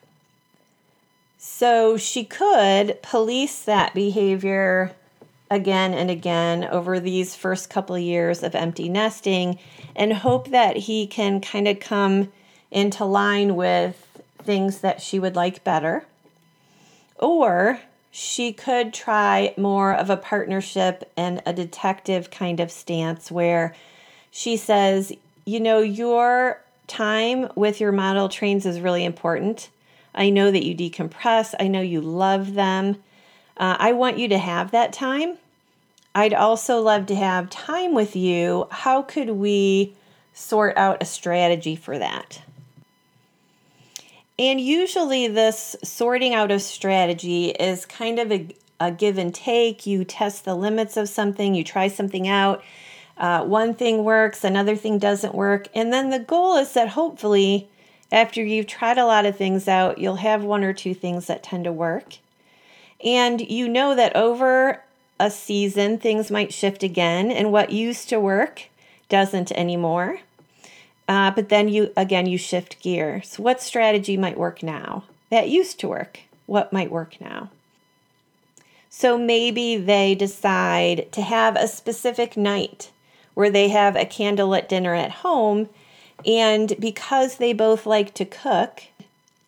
So 1.46 1.98
she 1.98 2.24
could 2.24 3.02
police 3.02 3.60
that 3.60 3.92
behavior 3.92 4.92
again 5.50 5.92
and 5.92 6.10
again 6.10 6.64
over 6.64 6.98
these 6.98 7.36
first 7.36 7.68
couple 7.68 7.94
of 7.94 8.00
years 8.00 8.42
of 8.42 8.54
empty 8.54 8.88
nesting 8.88 9.58
and 9.94 10.14
hope 10.14 10.48
that 10.48 10.78
he 10.78 11.06
can 11.06 11.42
kind 11.42 11.68
of 11.68 11.80
come 11.80 12.32
into 12.70 13.04
line 13.04 13.56
with 13.56 14.22
things 14.38 14.78
that 14.80 15.02
she 15.02 15.18
would 15.18 15.36
like 15.36 15.62
better. 15.62 16.06
Or 17.18 17.78
she 18.10 18.54
could 18.54 18.94
try 18.94 19.52
more 19.58 19.92
of 19.92 20.08
a 20.08 20.16
partnership 20.16 21.12
and 21.14 21.42
a 21.44 21.52
detective 21.52 22.30
kind 22.30 22.58
of 22.58 22.72
stance 22.72 23.30
where 23.30 23.74
she 24.30 24.56
says, 24.56 25.12
you 25.44 25.60
know, 25.60 25.80
your 25.80 26.62
time 26.86 27.50
with 27.54 27.80
your 27.80 27.92
model 27.92 28.30
trains 28.30 28.64
is 28.64 28.80
really 28.80 29.04
important. 29.04 29.68
I 30.14 30.30
know 30.30 30.50
that 30.50 30.64
you 30.64 30.74
decompress, 30.74 31.54
I 31.58 31.68
know 31.68 31.80
you 31.80 32.00
love 32.00 32.54
them. 32.54 33.02
Uh, 33.56 33.76
I 33.78 33.92
want 33.92 34.18
you 34.18 34.28
to 34.28 34.38
have 34.38 34.70
that 34.70 34.92
time. 34.92 35.38
I'd 36.14 36.34
also 36.34 36.80
love 36.80 37.06
to 37.06 37.14
have 37.16 37.50
time 37.50 37.94
with 37.94 38.14
you. 38.14 38.68
How 38.70 39.02
could 39.02 39.30
we 39.30 39.94
sort 40.32 40.76
out 40.76 41.02
a 41.02 41.04
strategy 41.04 41.74
for 41.74 41.98
that? 41.98 42.42
And 44.38 44.60
usually, 44.60 45.28
this 45.28 45.76
sorting 45.84 46.34
out 46.34 46.50
of 46.50 46.62
strategy 46.62 47.50
is 47.50 47.86
kind 47.86 48.18
of 48.18 48.32
a, 48.32 48.48
a 48.80 48.90
give 48.90 49.16
and 49.18 49.32
take. 49.32 49.86
You 49.86 50.04
test 50.04 50.44
the 50.44 50.56
limits 50.56 50.96
of 50.96 51.08
something, 51.08 51.54
you 51.54 51.62
try 51.62 51.88
something 51.88 52.26
out. 52.26 52.62
Uh, 53.16 53.44
one 53.44 53.74
thing 53.74 54.02
works, 54.02 54.42
another 54.42 54.74
thing 54.74 54.98
doesn't 54.98 55.34
work. 55.34 55.68
And 55.74 55.92
then 55.92 56.10
the 56.10 56.18
goal 56.18 56.56
is 56.56 56.72
that 56.72 56.88
hopefully, 56.88 57.68
after 58.12 58.42
you've 58.42 58.66
tried 58.66 58.98
a 58.98 59.06
lot 59.06 59.26
of 59.26 59.36
things 59.36 59.66
out, 59.68 59.98
you'll 59.98 60.16
have 60.16 60.42
one 60.42 60.64
or 60.64 60.72
two 60.72 60.94
things 60.94 61.26
that 61.26 61.42
tend 61.42 61.64
to 61.64 61.72
work. 61.72 62.18
And 63.04 63.40
you 63.40 63.68
know 63.68 63.94
that 63.94 64.16
over 64.16 64.82
a 65.18 65.30
season, 65.30 65.98
things 65.98 66.30
might 66.30 66.52
shift 66.52 66.82
again, 66.82 67.30
and 67.30 67.52
what 67.52 67.70
used 67.70 68.08
to 68.08 68.20
work 68.20 68.64
doesn't 69.08 69.52
anymore. 69.52 70.20
Uh, 71.06 71.30
but 71.30 71.50
then 71.50 71.68
you 71.68 71.92
again 71.96 72.26
you 72.26 72.38
shift 72.38 72.80
gears. 72.80 73.38
What 73.38 73.60
strategy 73.60 74.16
might 74.16 74.38
work 74.38 74.62
now? 74.62 75.04
That 75.30 75.50
used 75.50 75.78
to 75.80 75.88
work. 75.88 76.20
What 76.46 76.72
might 76.72 76.90
work 76.90 77.20
now? 77.20 77.50
So 78.88 79.18
maybe 79.18 79.76
they 79.76 80.14
decide 80.14 81.10
to 81.12 81.22
have 81.22 81.56
a 81.56 81.68
specific 81.68 82.36
night 82.36 82.90
where 83.34 83.50
they 83.50 83.68
have 83.68 83.96
a 83.96 84.04
candlelit 84.04 84.68
dinner 84.68 84.94
at 84.94 85.10
home, 85.10 85.68
and 86.26 86.74
because 86.78 87.36
they 87.36 87.52
both 87.52 87.86
like 87.86 88.14
to 88.14 88.24
cook, 88.24 88.84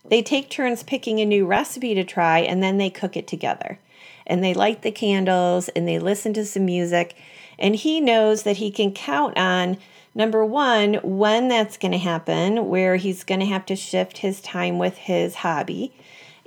they 0.04 0.22
take 0.22 0.50
turns 0.50 0.82
picking 0.82 1.20
a 1.20 1.24
new 1.24 1.46
recipe 1.46 1.94
to 1.94 2.04
try 2.04 2.38
and 2.38 2.62
then 2.62 2.78
they 2.78 2.90
cook 2.90 3.16
it 3.16 3.26
together. 3.26 3.78
And 4.26 4.42
they 4.42 4.54
light 4.54 4.82
the 4.82 4.90
candles 4.90 5.68
and 5.70 5.86
they 5.86 5.98
listen 5.98 6.32
to 6.34 6.44
some 6.44 6.66
music, 6.66 7.16
and 7.58 7.76
he 7.76 8.00
knows 8.00 8.42
that 8.42 8.56
he 8.56 8.70
can 8.70 8.92
count 8.92 9.36
on 9.38 9.78
Number 10.16 10.42
one, 10.42 10.94
when 11.02 11.48
that's 11.48 11.76
going 11.76 11.92
to 11.92 11.98
happen, 11.98 12.70
where 12.70 12.96
he's 12.96 13.22
going 13.22 13.40
to 13.40 13.46
have 13.46 13.66
to 13.66 13.76
shift 13.76 14.16
his 14.16 14.40
time 14.40 14.78
with 14.78 14.96
his 14.96 15.34
hobby, 15.34 15.92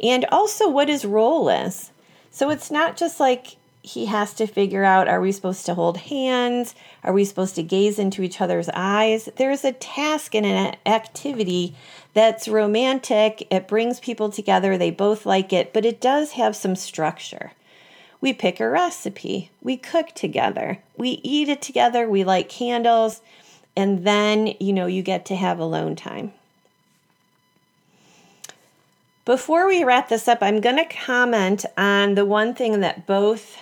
and 0.01 0.25
also 0.31 0.67
what 0.67 0.89
his 0.89 1.05
role 1.05 1.49
is. 1.49 1.91
So 2.31 2.49
it's 2.49 2.71
not 2.71 2.97
just 2.97 3.19
like 3.19 3.57
he 3.81 4.07
has 4.07 4.33
to 4.35 4.47
figure 4.47 4.83
out 4.83 5.07
are 5.07 5.21
we 5.21 5.31
supposed 5.31 5.65
to 5.65 5.73
hold 5.73 5.97
hands? 5.97 6.75
Are 7.03 7.13
we 7.13 7.25
supposed 7.25 7.55
to 7.55 7.63
gaze 7.63 7.97
into 7.97 8.21
each 8.21 8.41
other's 8.41 8.69
eyes? 8.73 9.29
There's 9.37 9.63
a 9.63 9.71
task 9.71 10.35
and 10.35 10.45
an 10.45 10.75
activity 10.85 11.75
that's 12.13 12.47
romantic. 12.47 13.47
It 13.49 13.67
brings 13.67 13.99
people 13.99 14.29
together. 14.29 14.77
They 14.77 14.91
both 14.91 15.25
like 15.25 15.53
it, 15.53 15.73
but 15.73 15.85
it 15.85 16.01
does 16.01 16.33
have 16.33 16.55
some 16.55 16.75
structure. 16.75 17.53
We 18.21 18.33
pick 18.33 18.59
a 18.59 18.69
recipe, 18.69 19.49
we 19.61 19.77
cook 19.77 20.07
together, 20.13 20.79
we 20.97 21.21
eat 21.23 21.47
it 21.47 21.61
together, 21.61 22.09
we 22.09 22.25
light 22.25 22.49
candles 22.49 23.21
and 23.77 24.05
then, 24.05 24.55
you 24.59 24.73
know, 24.73 24.87
you 24.87 25.01
get 25.01 25.25
to 25.27 25.37
have 25.37 25.57
alone 25.57 25.95
time. 25.95 26.33
Before 29.23 29.67
we 29.67 29.85
wrap 29.85 30.09
this 30.09 30.27
up, 30.27 30.39
I'm 30.41 30.59
going 30.59 30.75
to 30.75 30.85
comment 30.85 31.63
on 31.77 32.15
the 32.15 32.25
one 32.25 32.53
thing 32.53 32.81
that 32.81 33.07
both 33.07 33.57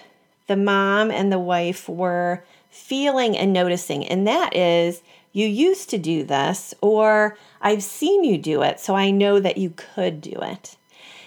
the 0.48 0.58
mom 0.58 1.12
and 1.12 1.32
the 1.32 1.40
wife 1.40 1.88
were 1.88 2.44
feeling 2.70 3.38
and 3.38 3.54
noticing, 3.54 4.06
and 4.06 4.28
that 4.28 4.56
is 4.56 5.02
you 5.32 5.48
used 5.48 5.90
to 5.92 5.98
do 5.98 6.24
this, 6.24 6.74
or 6.82 7.38
I've 7.62 7.84
seen 7.84 8.24
you 8.24 8.38
do 8.38 8.64
it, 8.64 8.80
so 8.80 8.96
I 8.96 9.12
know 9.12 9.40
that 9.40 9.58
you 9.58 9.74
could 9.76 10.22
do 10.22 10.36
it. 10.42 10.78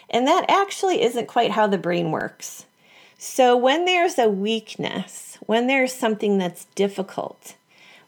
And 0.09 0.26
that 0.26 0.46
actually 0.48 1.02
isn't 1.02 1.28
quite 1.28 1.52
how 1.52 1.66
the 1.66 1.78
brain 1.78 2.11
works. 2.11 2.66
So, 3.18 3.56
when 3.56 3.85
there's 3.85 4.18
a 4.18 4.28
weakness, 4.28 5.38
when 5.46 5.66
there's 5.66 5.92
something 5.92 6.38
that's 6.38 6.64
difficult, 6.74 7.54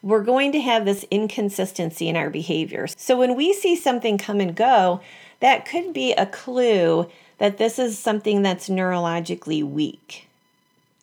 we're 0.03 0.25
going 0.25 0.53
to 0.53 0.61
have 0.61 0.85
this 0.85 1.05
inconsistency 1.11 2.09
in 2.09 2.17
our 2.17 2.29
behavior. 2.29 2.87
So 2.89 3.17
when 3.17 3.37
we 3.37 3.53
see 3.53 3.77
something 3.77 4.19
come 4.19 4.41
and 4.41 4.55
go, 4.55 5.01
that 5.41 5.65
could 5.65 5.93
be 5.93 6.13
a 6.13 6.27
clue 6.27 7.09
that 7.39 7.59
this 7.59 7.79
is 7.79 7.99
something 7.99 8.43
that's 8.43 8.69
neurologically 8.69 9.63
weak. 9.63 10.29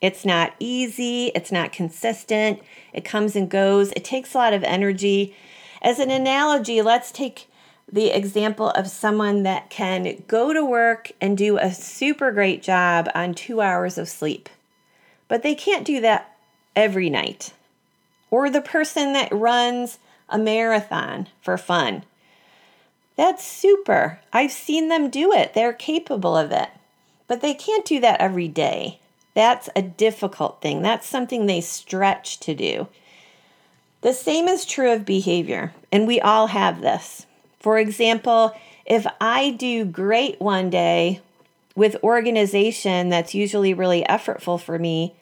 It's 0.01 0.25
not 0.25 0.53
easy, 0.59 1.27
it's 1.35 1.51
not 1.51 1.71
consistent, 1.71 2.61
it 2.93 3.03
comes 3.03 3.35
and 3.35 3.49
goes, 3.49 3.91
it 3.91 4.03
takes 4.03 4.33
a 4.33 4.37
lot 4.37 4.53
of 4.53 4.63
energy. 4.63 5.35
As 5.81 5.99
an 5.99 6.09
analogy, 6.09 6.81
let's 6.81 7.11
take 7.11 7.47
the 7.91 8.07
example 8.07 8.69
of 8.69 8.87
someone 8.87 9.43
that 9.43 9.69
can 9.69 10.23
go 10.27 10.53
to 10.53 10.63
work 10.63 11.11
and 11.19 11.37
do 11.37 11.57
a 11.57 11.73
super 11.73 12.31
great 12.31 12.61
job 12.61 13.09
on 13.13 13.33
two 13.33 13.61
hours 13.61 13.97
of 13.97 14.07
sleep, 14.07 14.47
but 15.27 15.43
they 15.43 15.55
can't 15.55 15.85
do 15.85 15.99
that 16.01 16.37
every 16.75 17.09
night 17.09 17.53
or 18.31 18.49
the 18.49 18.61
person 18.61 19.13
that 19.13 19.31
runs 19.31 19.99
a 20.29 20.37
marathon 20.37 21.27
for 21.41 21.57
fun. 21.57 22.03
That's 23.15 23.43
super. 23.43 24.19
I've 24.31 24.51
seen 24.51 24.87
them 24.87 25.09
do 25.09 25.33
it. 25.33 25.53
They're 25.53 25.73
capable 25.73 26.37
of 26.37 26.51
it. 26.51 26.69
But 27.27 27.41
they 27.41 27.53
can't 27.53 27.85
do 27.85 27.99
that 27.99 28.21
every 28.21 28.47
day. 28.47 28.99
That's 29.39 29.69
a 29.73 29.81
difficult 29.81 30.61
thing. 30.61 30.81
That's 30.81 31.07
something 31.07 31.45
they 31.45 31.61
stretch 31.61 32.41
to 32.41 32.53
do. 32.53 32.89
The 34.01 34.13
same 34.13 34.49
is 34.49 34.65
true 34.65 34.91
of 34.91 35.05
behavior, 35.05 35.71
and 35.93 36.05
we 36.05 36.19
all 36.19 36.47
have 36.47 36.81
this. 36.81 37.25
For 37.57 37.79
example, 37.79 38.53
if 38.85 39.07
I 39.21 39.51
do 39.51 39.85
great 39.85 40.41
one 40.41 40.69
day 40.69 41.21
with 41.73 42.03
organization 42.03 43.07
that's 43.07 43.33
usually 43.33 43.73
really 43.73 44.03
effortful 44.09 44.59
for 44.59 44.77
me, 44.77 45.15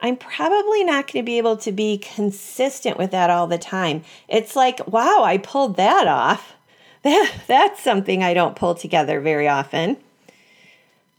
I'm 0.00 0.16
probably 0.16 0.82
not 0.82 1.12
going 1.12 1.22
to 1.22 1.30
be 1.30 1.36
able 1.36 1.58
to 1.58 1.72
be 1.72 1.98
consistent 1.98 2.96
with 2.96 3.10
that 3.10 3.28
all 3.28 3.48
the 3.48 3.58
time. 3.58 4.02
It's 4.28 4.56
like, 4.56 4.80
wow, 4.86 5.24
I 5.24 5.36
pulled 5.36 5.76
that 5.76 6.06
off. 6.06 6.54
That, 7.02 7.34
that's 7.46 7.82
something 7.82 8.22
I 8.22 8.32
don't 8.32 8.56
pull 8.56 8.74
together 8.76 9.20
very 9.20 9.46
often. 9.46 9.98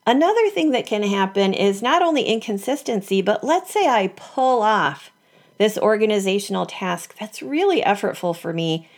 Another 0.05 0.49
thing 0.49 0.71
that 0.71 0.85
can 0.85 1.03
happen 1.03 1.53
is 1.53 1.81
not 1.81 2.01
only 2.01 2.23
inconsistency, 2.23 3.21
but 3.21 3.43
let's 3.43 3.71
say 3.71 3.87
I 3.87 4.11
pull 4.15 4.61
off 4.61 5.11
this 5.57 5.77
organizational 5.77 6.65
task 6.65 7.15
that's 7.17 7.41
really 7.41 7.81
effortful 7.81 8.35
for 8.35 8.51
me. 8.51 8.89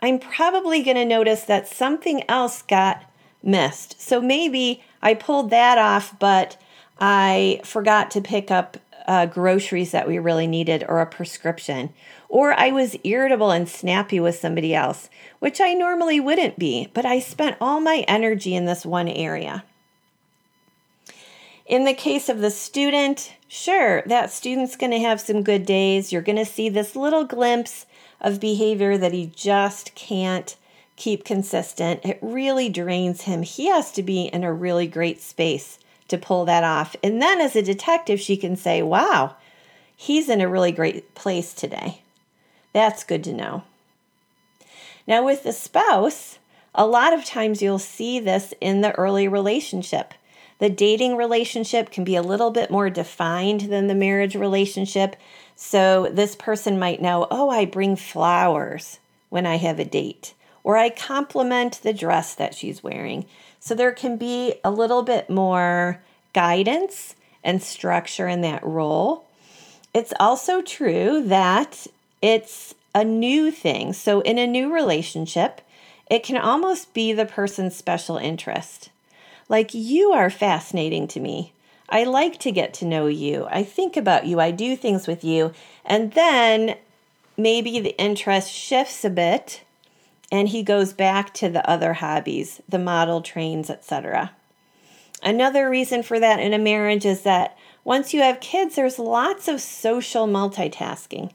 I'm 0.00 0.18
probably 0.18 0.82
going 0.82 0.96
to 0.96 1.04
notice 1.04 1.42
that 1.44 1.68
something 1.68 2.22
else 2.28 2.62
got 2.62 3.04
missed. 3.42 4.00
So 4.00 4.20
maybe 4.20 4.82
I 5.02 5.14
pulled 5.14 5.50
that 5.50 5.78
off, 5.78 6.18
but 6.18 6.56
I 6.98 7.60
forgot 7.64 8.10
to 8.12 8.20
pick 8.22 8.50
up 8.50 8.78
uh, 9.06 9.26
groceries 9.26 9.92
that 9.92 10.08
we 10.08 10.18
really 10.18 10.46
needed 10.46 10.84
or 10.88 11.00
a 11.00 11.06
prescription. 11.06 11.92
Or 12.28 12.58
I 12.58 12.70
was 12.70 12.96
irritable 13.04 13.50
and 13.50 13.68
snappy 13.68 14.20
with 14.20 14.36
somebody 14.36 14.74
else, 14.74 15.08
which 15.38 15.60
I 15.60 15.74
normally 15.74 16.18
wouldn't 16.18 16.58
be, 16.58 16.88
but 16.92 17.04
I 17.06 17.20
spent 17.20 17.56
all 17.60 17.80
my 17.80 18.04
energy 18.08 18.54
in 18.54 18.64
this 18.64 18.84
one 18.84 19.08
area. 19.08 19.64
In 21.66 21.84
the 21.84 21.94
case 21.94 22.28
of 22.28 22.38
the 22.38 22.50
student, 22.50 23.32
sure, 23.48 24.02
that 24.06 24.30
student's 24.30 24.76
going 24.76 24.92
to 24.92 25.00
have 25.00 25.20
some 25.20 25.42
good 25.42 25.66
days. 25.66 26.12
You're 26.12 26.22
going 26.22 26.38
to 26.38 26.44
see 26.44 26.68
this 26.68 26.94
little 26.94 27.24
glimpse 27.24 27.86
of 28.20 28.38
behavior 28.38 28.96
that 28.96 29.12
he 29.12 29.32
just 29.34 29.94
can't 29.96 30.56
keep 30.94 31.24
consistent. 31.24 32.00
It 32.04 32.20
really 32.22 32.68
drains 32.68 33.22
him. 33.22 33.42
He 33.42 33.66
has 33.66 33.90
to 33.92 34.02
be 34.04 34.26
in 34.26 34.44
a 34.44 34.52
really 34.52 34.86
great 34.86 35.20
space 35.20 35.80
to 36.06 36.16
pull 36.16 36.44
that 36.44 36.62
off. 36.62 36.94
And 37.02 37.20
then 37.20 37.40
as 37.40 37.56
a 37.56 37.62
detective, 37.62 38.20
she 38.20 38.36
can 38.36 38.54
say, 38.54 38.80
wow, 38.80 39.34
he's 39.96 40.28
in 40.28 40.40
a 40.40 40.48
really 40.48 40.70
great 40.70 41.16
place 41.16 41.52
today. 41.52 42.00
That's 42.72 43.02
good 43.02 43.24
to 43.24 43.32
know. 43.32 43.64
Now, 45.04 45.24
with 45.24 45.42
the 45.42 45.52
spouse, 45.52 46.38
a 46.74 46.86
lot 46.86 47.12
of 47.12 47.24
times 47.24 47.60
you'll 47.60 47.80
see 47.80 48.20
this 48.20 48.54
in 48.60 48.82
the 48.82 48.92
early 48.92 49.26
relationship. 49.26 50.14
The 50.58 50.70
dating 50.70 51.16
relationship 51.16 51.90
can 51.90 52.04
be 52.04 52.16
a 52.16 52.22
little 52.22 52.50
bit 52.50 52.70
more 52.70 52.88
defined 52.90 53.62
than 53.62 53.86
the 53.86 53.94
marriage 53.94 54.34
relationship. 54.34 55.16
So, 55.54 56.08
this 56.10 56.34
person 56.34 56.78
might 56.78 57.02
know, 57.02 57.26
oh, 57.30 57.50
I 57.50 57.64
bring 57.64 57.96
flowers 57.96 58.98
when 59.28 59.46
I 59.46 59.56
have 59.56 59.78
a 59.78 59.84
date, 59.84 60.34
or 60.64 60.76
I 60.76 60.88
compliment 60.88 61.80
the 61.82 61.92
dress 61.92 62.34
that 62.34 62.54
she's 62.54 62.82
wearing. 62.82 63.26
So 63.60 63.74
there 63.74 63.92
can 63.92 64.16
be 64.16 64.54
a 64.64 64.70
little 64.70 65.02
bit 65.02 65.28
more 65.28 66.00
guidance 66.32 67.16
and 67.42 67.62
structure 67.62 68.28
in 68.28 68.40
that 68.42 68.64
role. 68.64 69.24
It's 69.92 70.12
also 70.20 70.62
true 70.62 71.22
that 71.26 71.86
it's 72.22 72.74
a 72.94 73.04
new 73.04 73.50
thing. 73.50 73.92
So 73.92 74.20
in 74.20 74.38
a 74.38 74.46
new 74.46 74.72
relationship, 74.72 75.60
it 76.08 76.22
can 76.22 76.36
almost 76.36 76.94
be 76.94 77.12
the 77.12 77.26
person's 77.26 77.74
special 77.74 78.16
interest. 78.16 78.90
Like, 79.48 79.74
you 79.74 80.12
are 80.12 80.30
fascinating 80.30 81.06
to 81.08 81.20
me. 81.20 81.52
I 81.88 82.04
like 82.04 82.38
to 82.40 82.50
get 82.50 82.74
to 82.74 82.84
know 82.84 83.06
you. 83.06 83.46
I 83.50 83.62
think 83.62 83.96
about 83.96 84.26
you. 84.26 84.40
I 84.40 84.50
do 84.50 84.76
things 84.76 85.06
with 85.06 85.22
you. 85.22 85.52
And 85.84 86.12
then 86.12 86.76
maybe 87.36 87.78
the 87.80 87.96
interest 87.98 88.50
shifts 88.50 89.04
a 89.04 89.10
bit 89.10 89.62
and 90.32 90.48
he 90.48 90.62
goes 90.62 90.92
back 90.92 91.32
to 91.34 91.48
the 91.48 91.68
other 91.68 91.94
hobbies, 91.94 92.60
the 92.68 92.78
model 92.78 93.20
trains, 93.22 93.70
etc. 93.70 94.32
Another 95.22 95.70
reason 95.70 96.02
for 96.02 96.18
that 96.18 96.40
in 96.40 96.52
a 96.52 96.58
marriage 96.58 97.06
is 97.06 97.22
that 97.22 97.56
once 97.84 98.12
you 98.12 98.20
have 98.20 98.40
kids, 98.40 98.74
there's 98.74 98.98
lots 98.98 99.46
of 99.48 99.60
social 99.60 100.26
multitasking. 100.26 101.32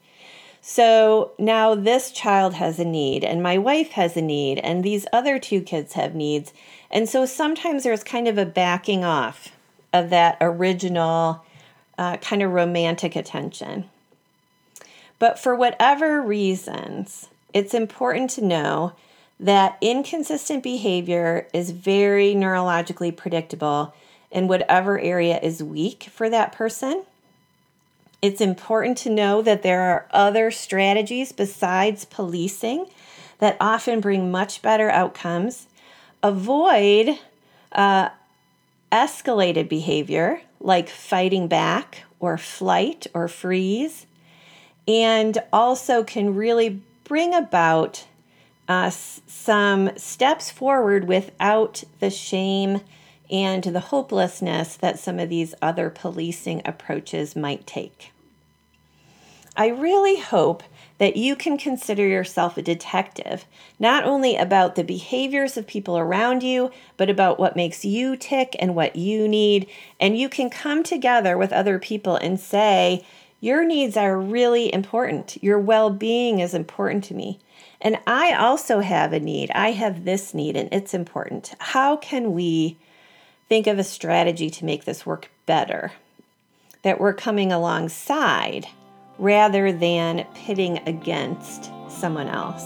So 0.61 1.31
now 1.39 1.73
this 1.73 2.11
child 2.11 2.53
has 2.53 2.79
a 2.79 2.85
need, 2.85 3.23
and 3.23 3.41
my 3.41 3.57
wife 3.57 3.91
has 3.91 4.15
a 4.15 4.21
need, 4.21 4.59
and 4.59 4.83
these 4.83 5.07
other 5.11 5.39
two 5.39 5.61
kids 5.61 5.93
have 5.93 6.13
needs. 6.13 6.53
And 6.91 7.09
so 7.09 7.25
sometimes 7.25 7.83
there's 7.83 8.03
kind 8.03 8.27
of 8.27 8.37
a 8.37 8.45
backing 8.45 9.03
off 9.03 9.49
of 9.91 10.11
that 10.11 10.37
original 10.39 11.43
uh, 11.97 12.17
kind 12.17 12.43
of 12.43 12.51
romantic 12.51 13.15
attention. 13.15 13.89
But 15.17 15.39
for 15.39 15.55
whatever 15.55 16.21
reasons, 16.21 17.27
it's 17.53 17.73
important 17.73 18.29
to 18.31 18.45
know 18.45 18.93
that 19.39 19.77
inconsistent 19.81 20.61
behavior 20.61 21.47
is 21.53 21.71
very 21.71 22.35
neurologically 22.35 23.15
predictable 23.15 23.93
in 24.29 24.47
whatever 24.47 24.99
area 24.99 25.39
is 25.41 25.63
weak 25.63 26.03
for 26.03 26.29
that 26.29 26.51
person. 26.51 27.03
It's 28.21 28.41
important 28.41 28.97
to 28.99 29.09
know 29.09 29.41
that 29.41 29.63
there 29.63 29.81
are 29.81 30.07
other 30.11 30.51
strategies 30.51 31.31
besides 31.31 32.05
policing 32.05 32.85
that 33.39 33.57
often 33.59 33.99
bring 33.99 34.29
much 34.29 34.61
better 34.61 34.89
outcomes. 34.89 35.67
Avoid 36.21 37.17
uh, 37.71 38.09
escalated 38.91 39.67
behavior 39.67 40.41
like 40.59 40.89
fighting 40.89 41.47
back 41.47 42.03
or 42.19 42.37
flight 42.37 43.07
or 43.15 43.27
freeze, 43.27 44.05
and 44.87 45.39
also 45.51 46.03
can 46.03 46.35
really 46.35 46.81
bring 47.03 47.33
about 47.33 48.05
uh, 48.67 48.91
some 48.91 49.89
steps 49.97 50.51
forward 50.51 51.07
without 51.07 51.83
the 51.99 52.11
shame 52.11 52.81
and 53.31 53.63
the 53.63 53.79
hopelessness 53.79 54.75
that 54.77 54.99
some 54.99 55.19
of 55.19 55.29
these 55.29 55.55
other 55.61 55.89
policing 55.89 56.61
approaches 56.65 57.35
might 57.35 57.65
take. 57.65 58.11
I 59.55 59.67
really 59.67 60.19
hope 60.19 60.63
that 60.97 61.17
you 61.17 61.35
can 61.35 61.57
consider 61.57 62.07
yourself 62.07 62.57
a 62.57 62.61
detective, 62.61 63.45
not 63.79 64.03
only 64.03 64.35
about 64.35 64.75
the 64.75 64.83
behaviors 64.83 65.57
of 65.57 65.65
people 65.65 65.97
around 65.97 66.43
you, 66.43 66.71
but 66.95 67.09
about 67.09 67.39
what 67.39 67.55
makes 67.55 67.83
you 67.83 68.15
tick 68.15 68.55
and 68.59 68.75
what 68.75 68.95
you 68.95 69.27
need. 69.27 69.67
And 69.99 70.17
you 70.17 70.29
can 70.29 70.49
come 70.49 70.83
together 70.83 71.37
with 71.37 71.51
other 71.51 71.79
people 71.79 72.15
and 72.17 72.39
say, 72.39 73.03
Your 73.39 73.65
needs 73.65 73.97
are 73.97 74.17
really 74.17 74.73
important. 74.73 75.41
Your 75.43 75.59
well 75.59 75.89
being 75.89 76.39
is 76.39 76.53
important 76.53 77.03
to 77.05 77.15
me. 77.15 77.39
And 77.81 77.97
I 78.05 78.33
also 78.33 78.79
have 78.81 79.11
a 79.11 79.19
need. 79.19 79.49
I 79.51 79.71
have 79.71 80.05
this 80.05 80.35
need, 80.35 80.55
and 80.55 80.69
it's 80.71 80.93
important. 80.93 81.55
How 81.57 81.97
can 81.97 82.33
we 82.33 82.77
think 83.51 83.67
of 83.67 83.77
a 83.77 83.83
strategy 83.83 84.49
to 84.49 84.63
make 84.63 84.85
this 84.85 85.05
work 85.05 85.29
better? 85.45 85.91
That 86.83 87.01
we're 87.01 87.11
coming 87.13 87.51
alongside 87.51 88.65
rather 89.19 89.73
than 89.73 90.25
pitting 90.33 90.77
against 90.87 91.69
someone 91.89 92.29
else. 92.29 92.63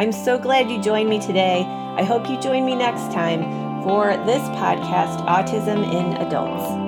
I'm 0.00 0.10
so 0.10 0.38
glad 0.38 0.70
you 0.70 0.80
joined 0.80 1.10
me 1.10 1.20
today. 1.20 1.64
I 1.98 2.02
hope 2.02 2.30
you 2.30 2.40
join 2.40 2.64
me 2.64 2.74
next 2.74 3.12
time 3.12 3.42
for 3.82 4.16
this 4.24 4.42
podcast, 4.56 5.22
Autism 5.26 5.84
in 5.92 6.26
Adults. 6.26 6.87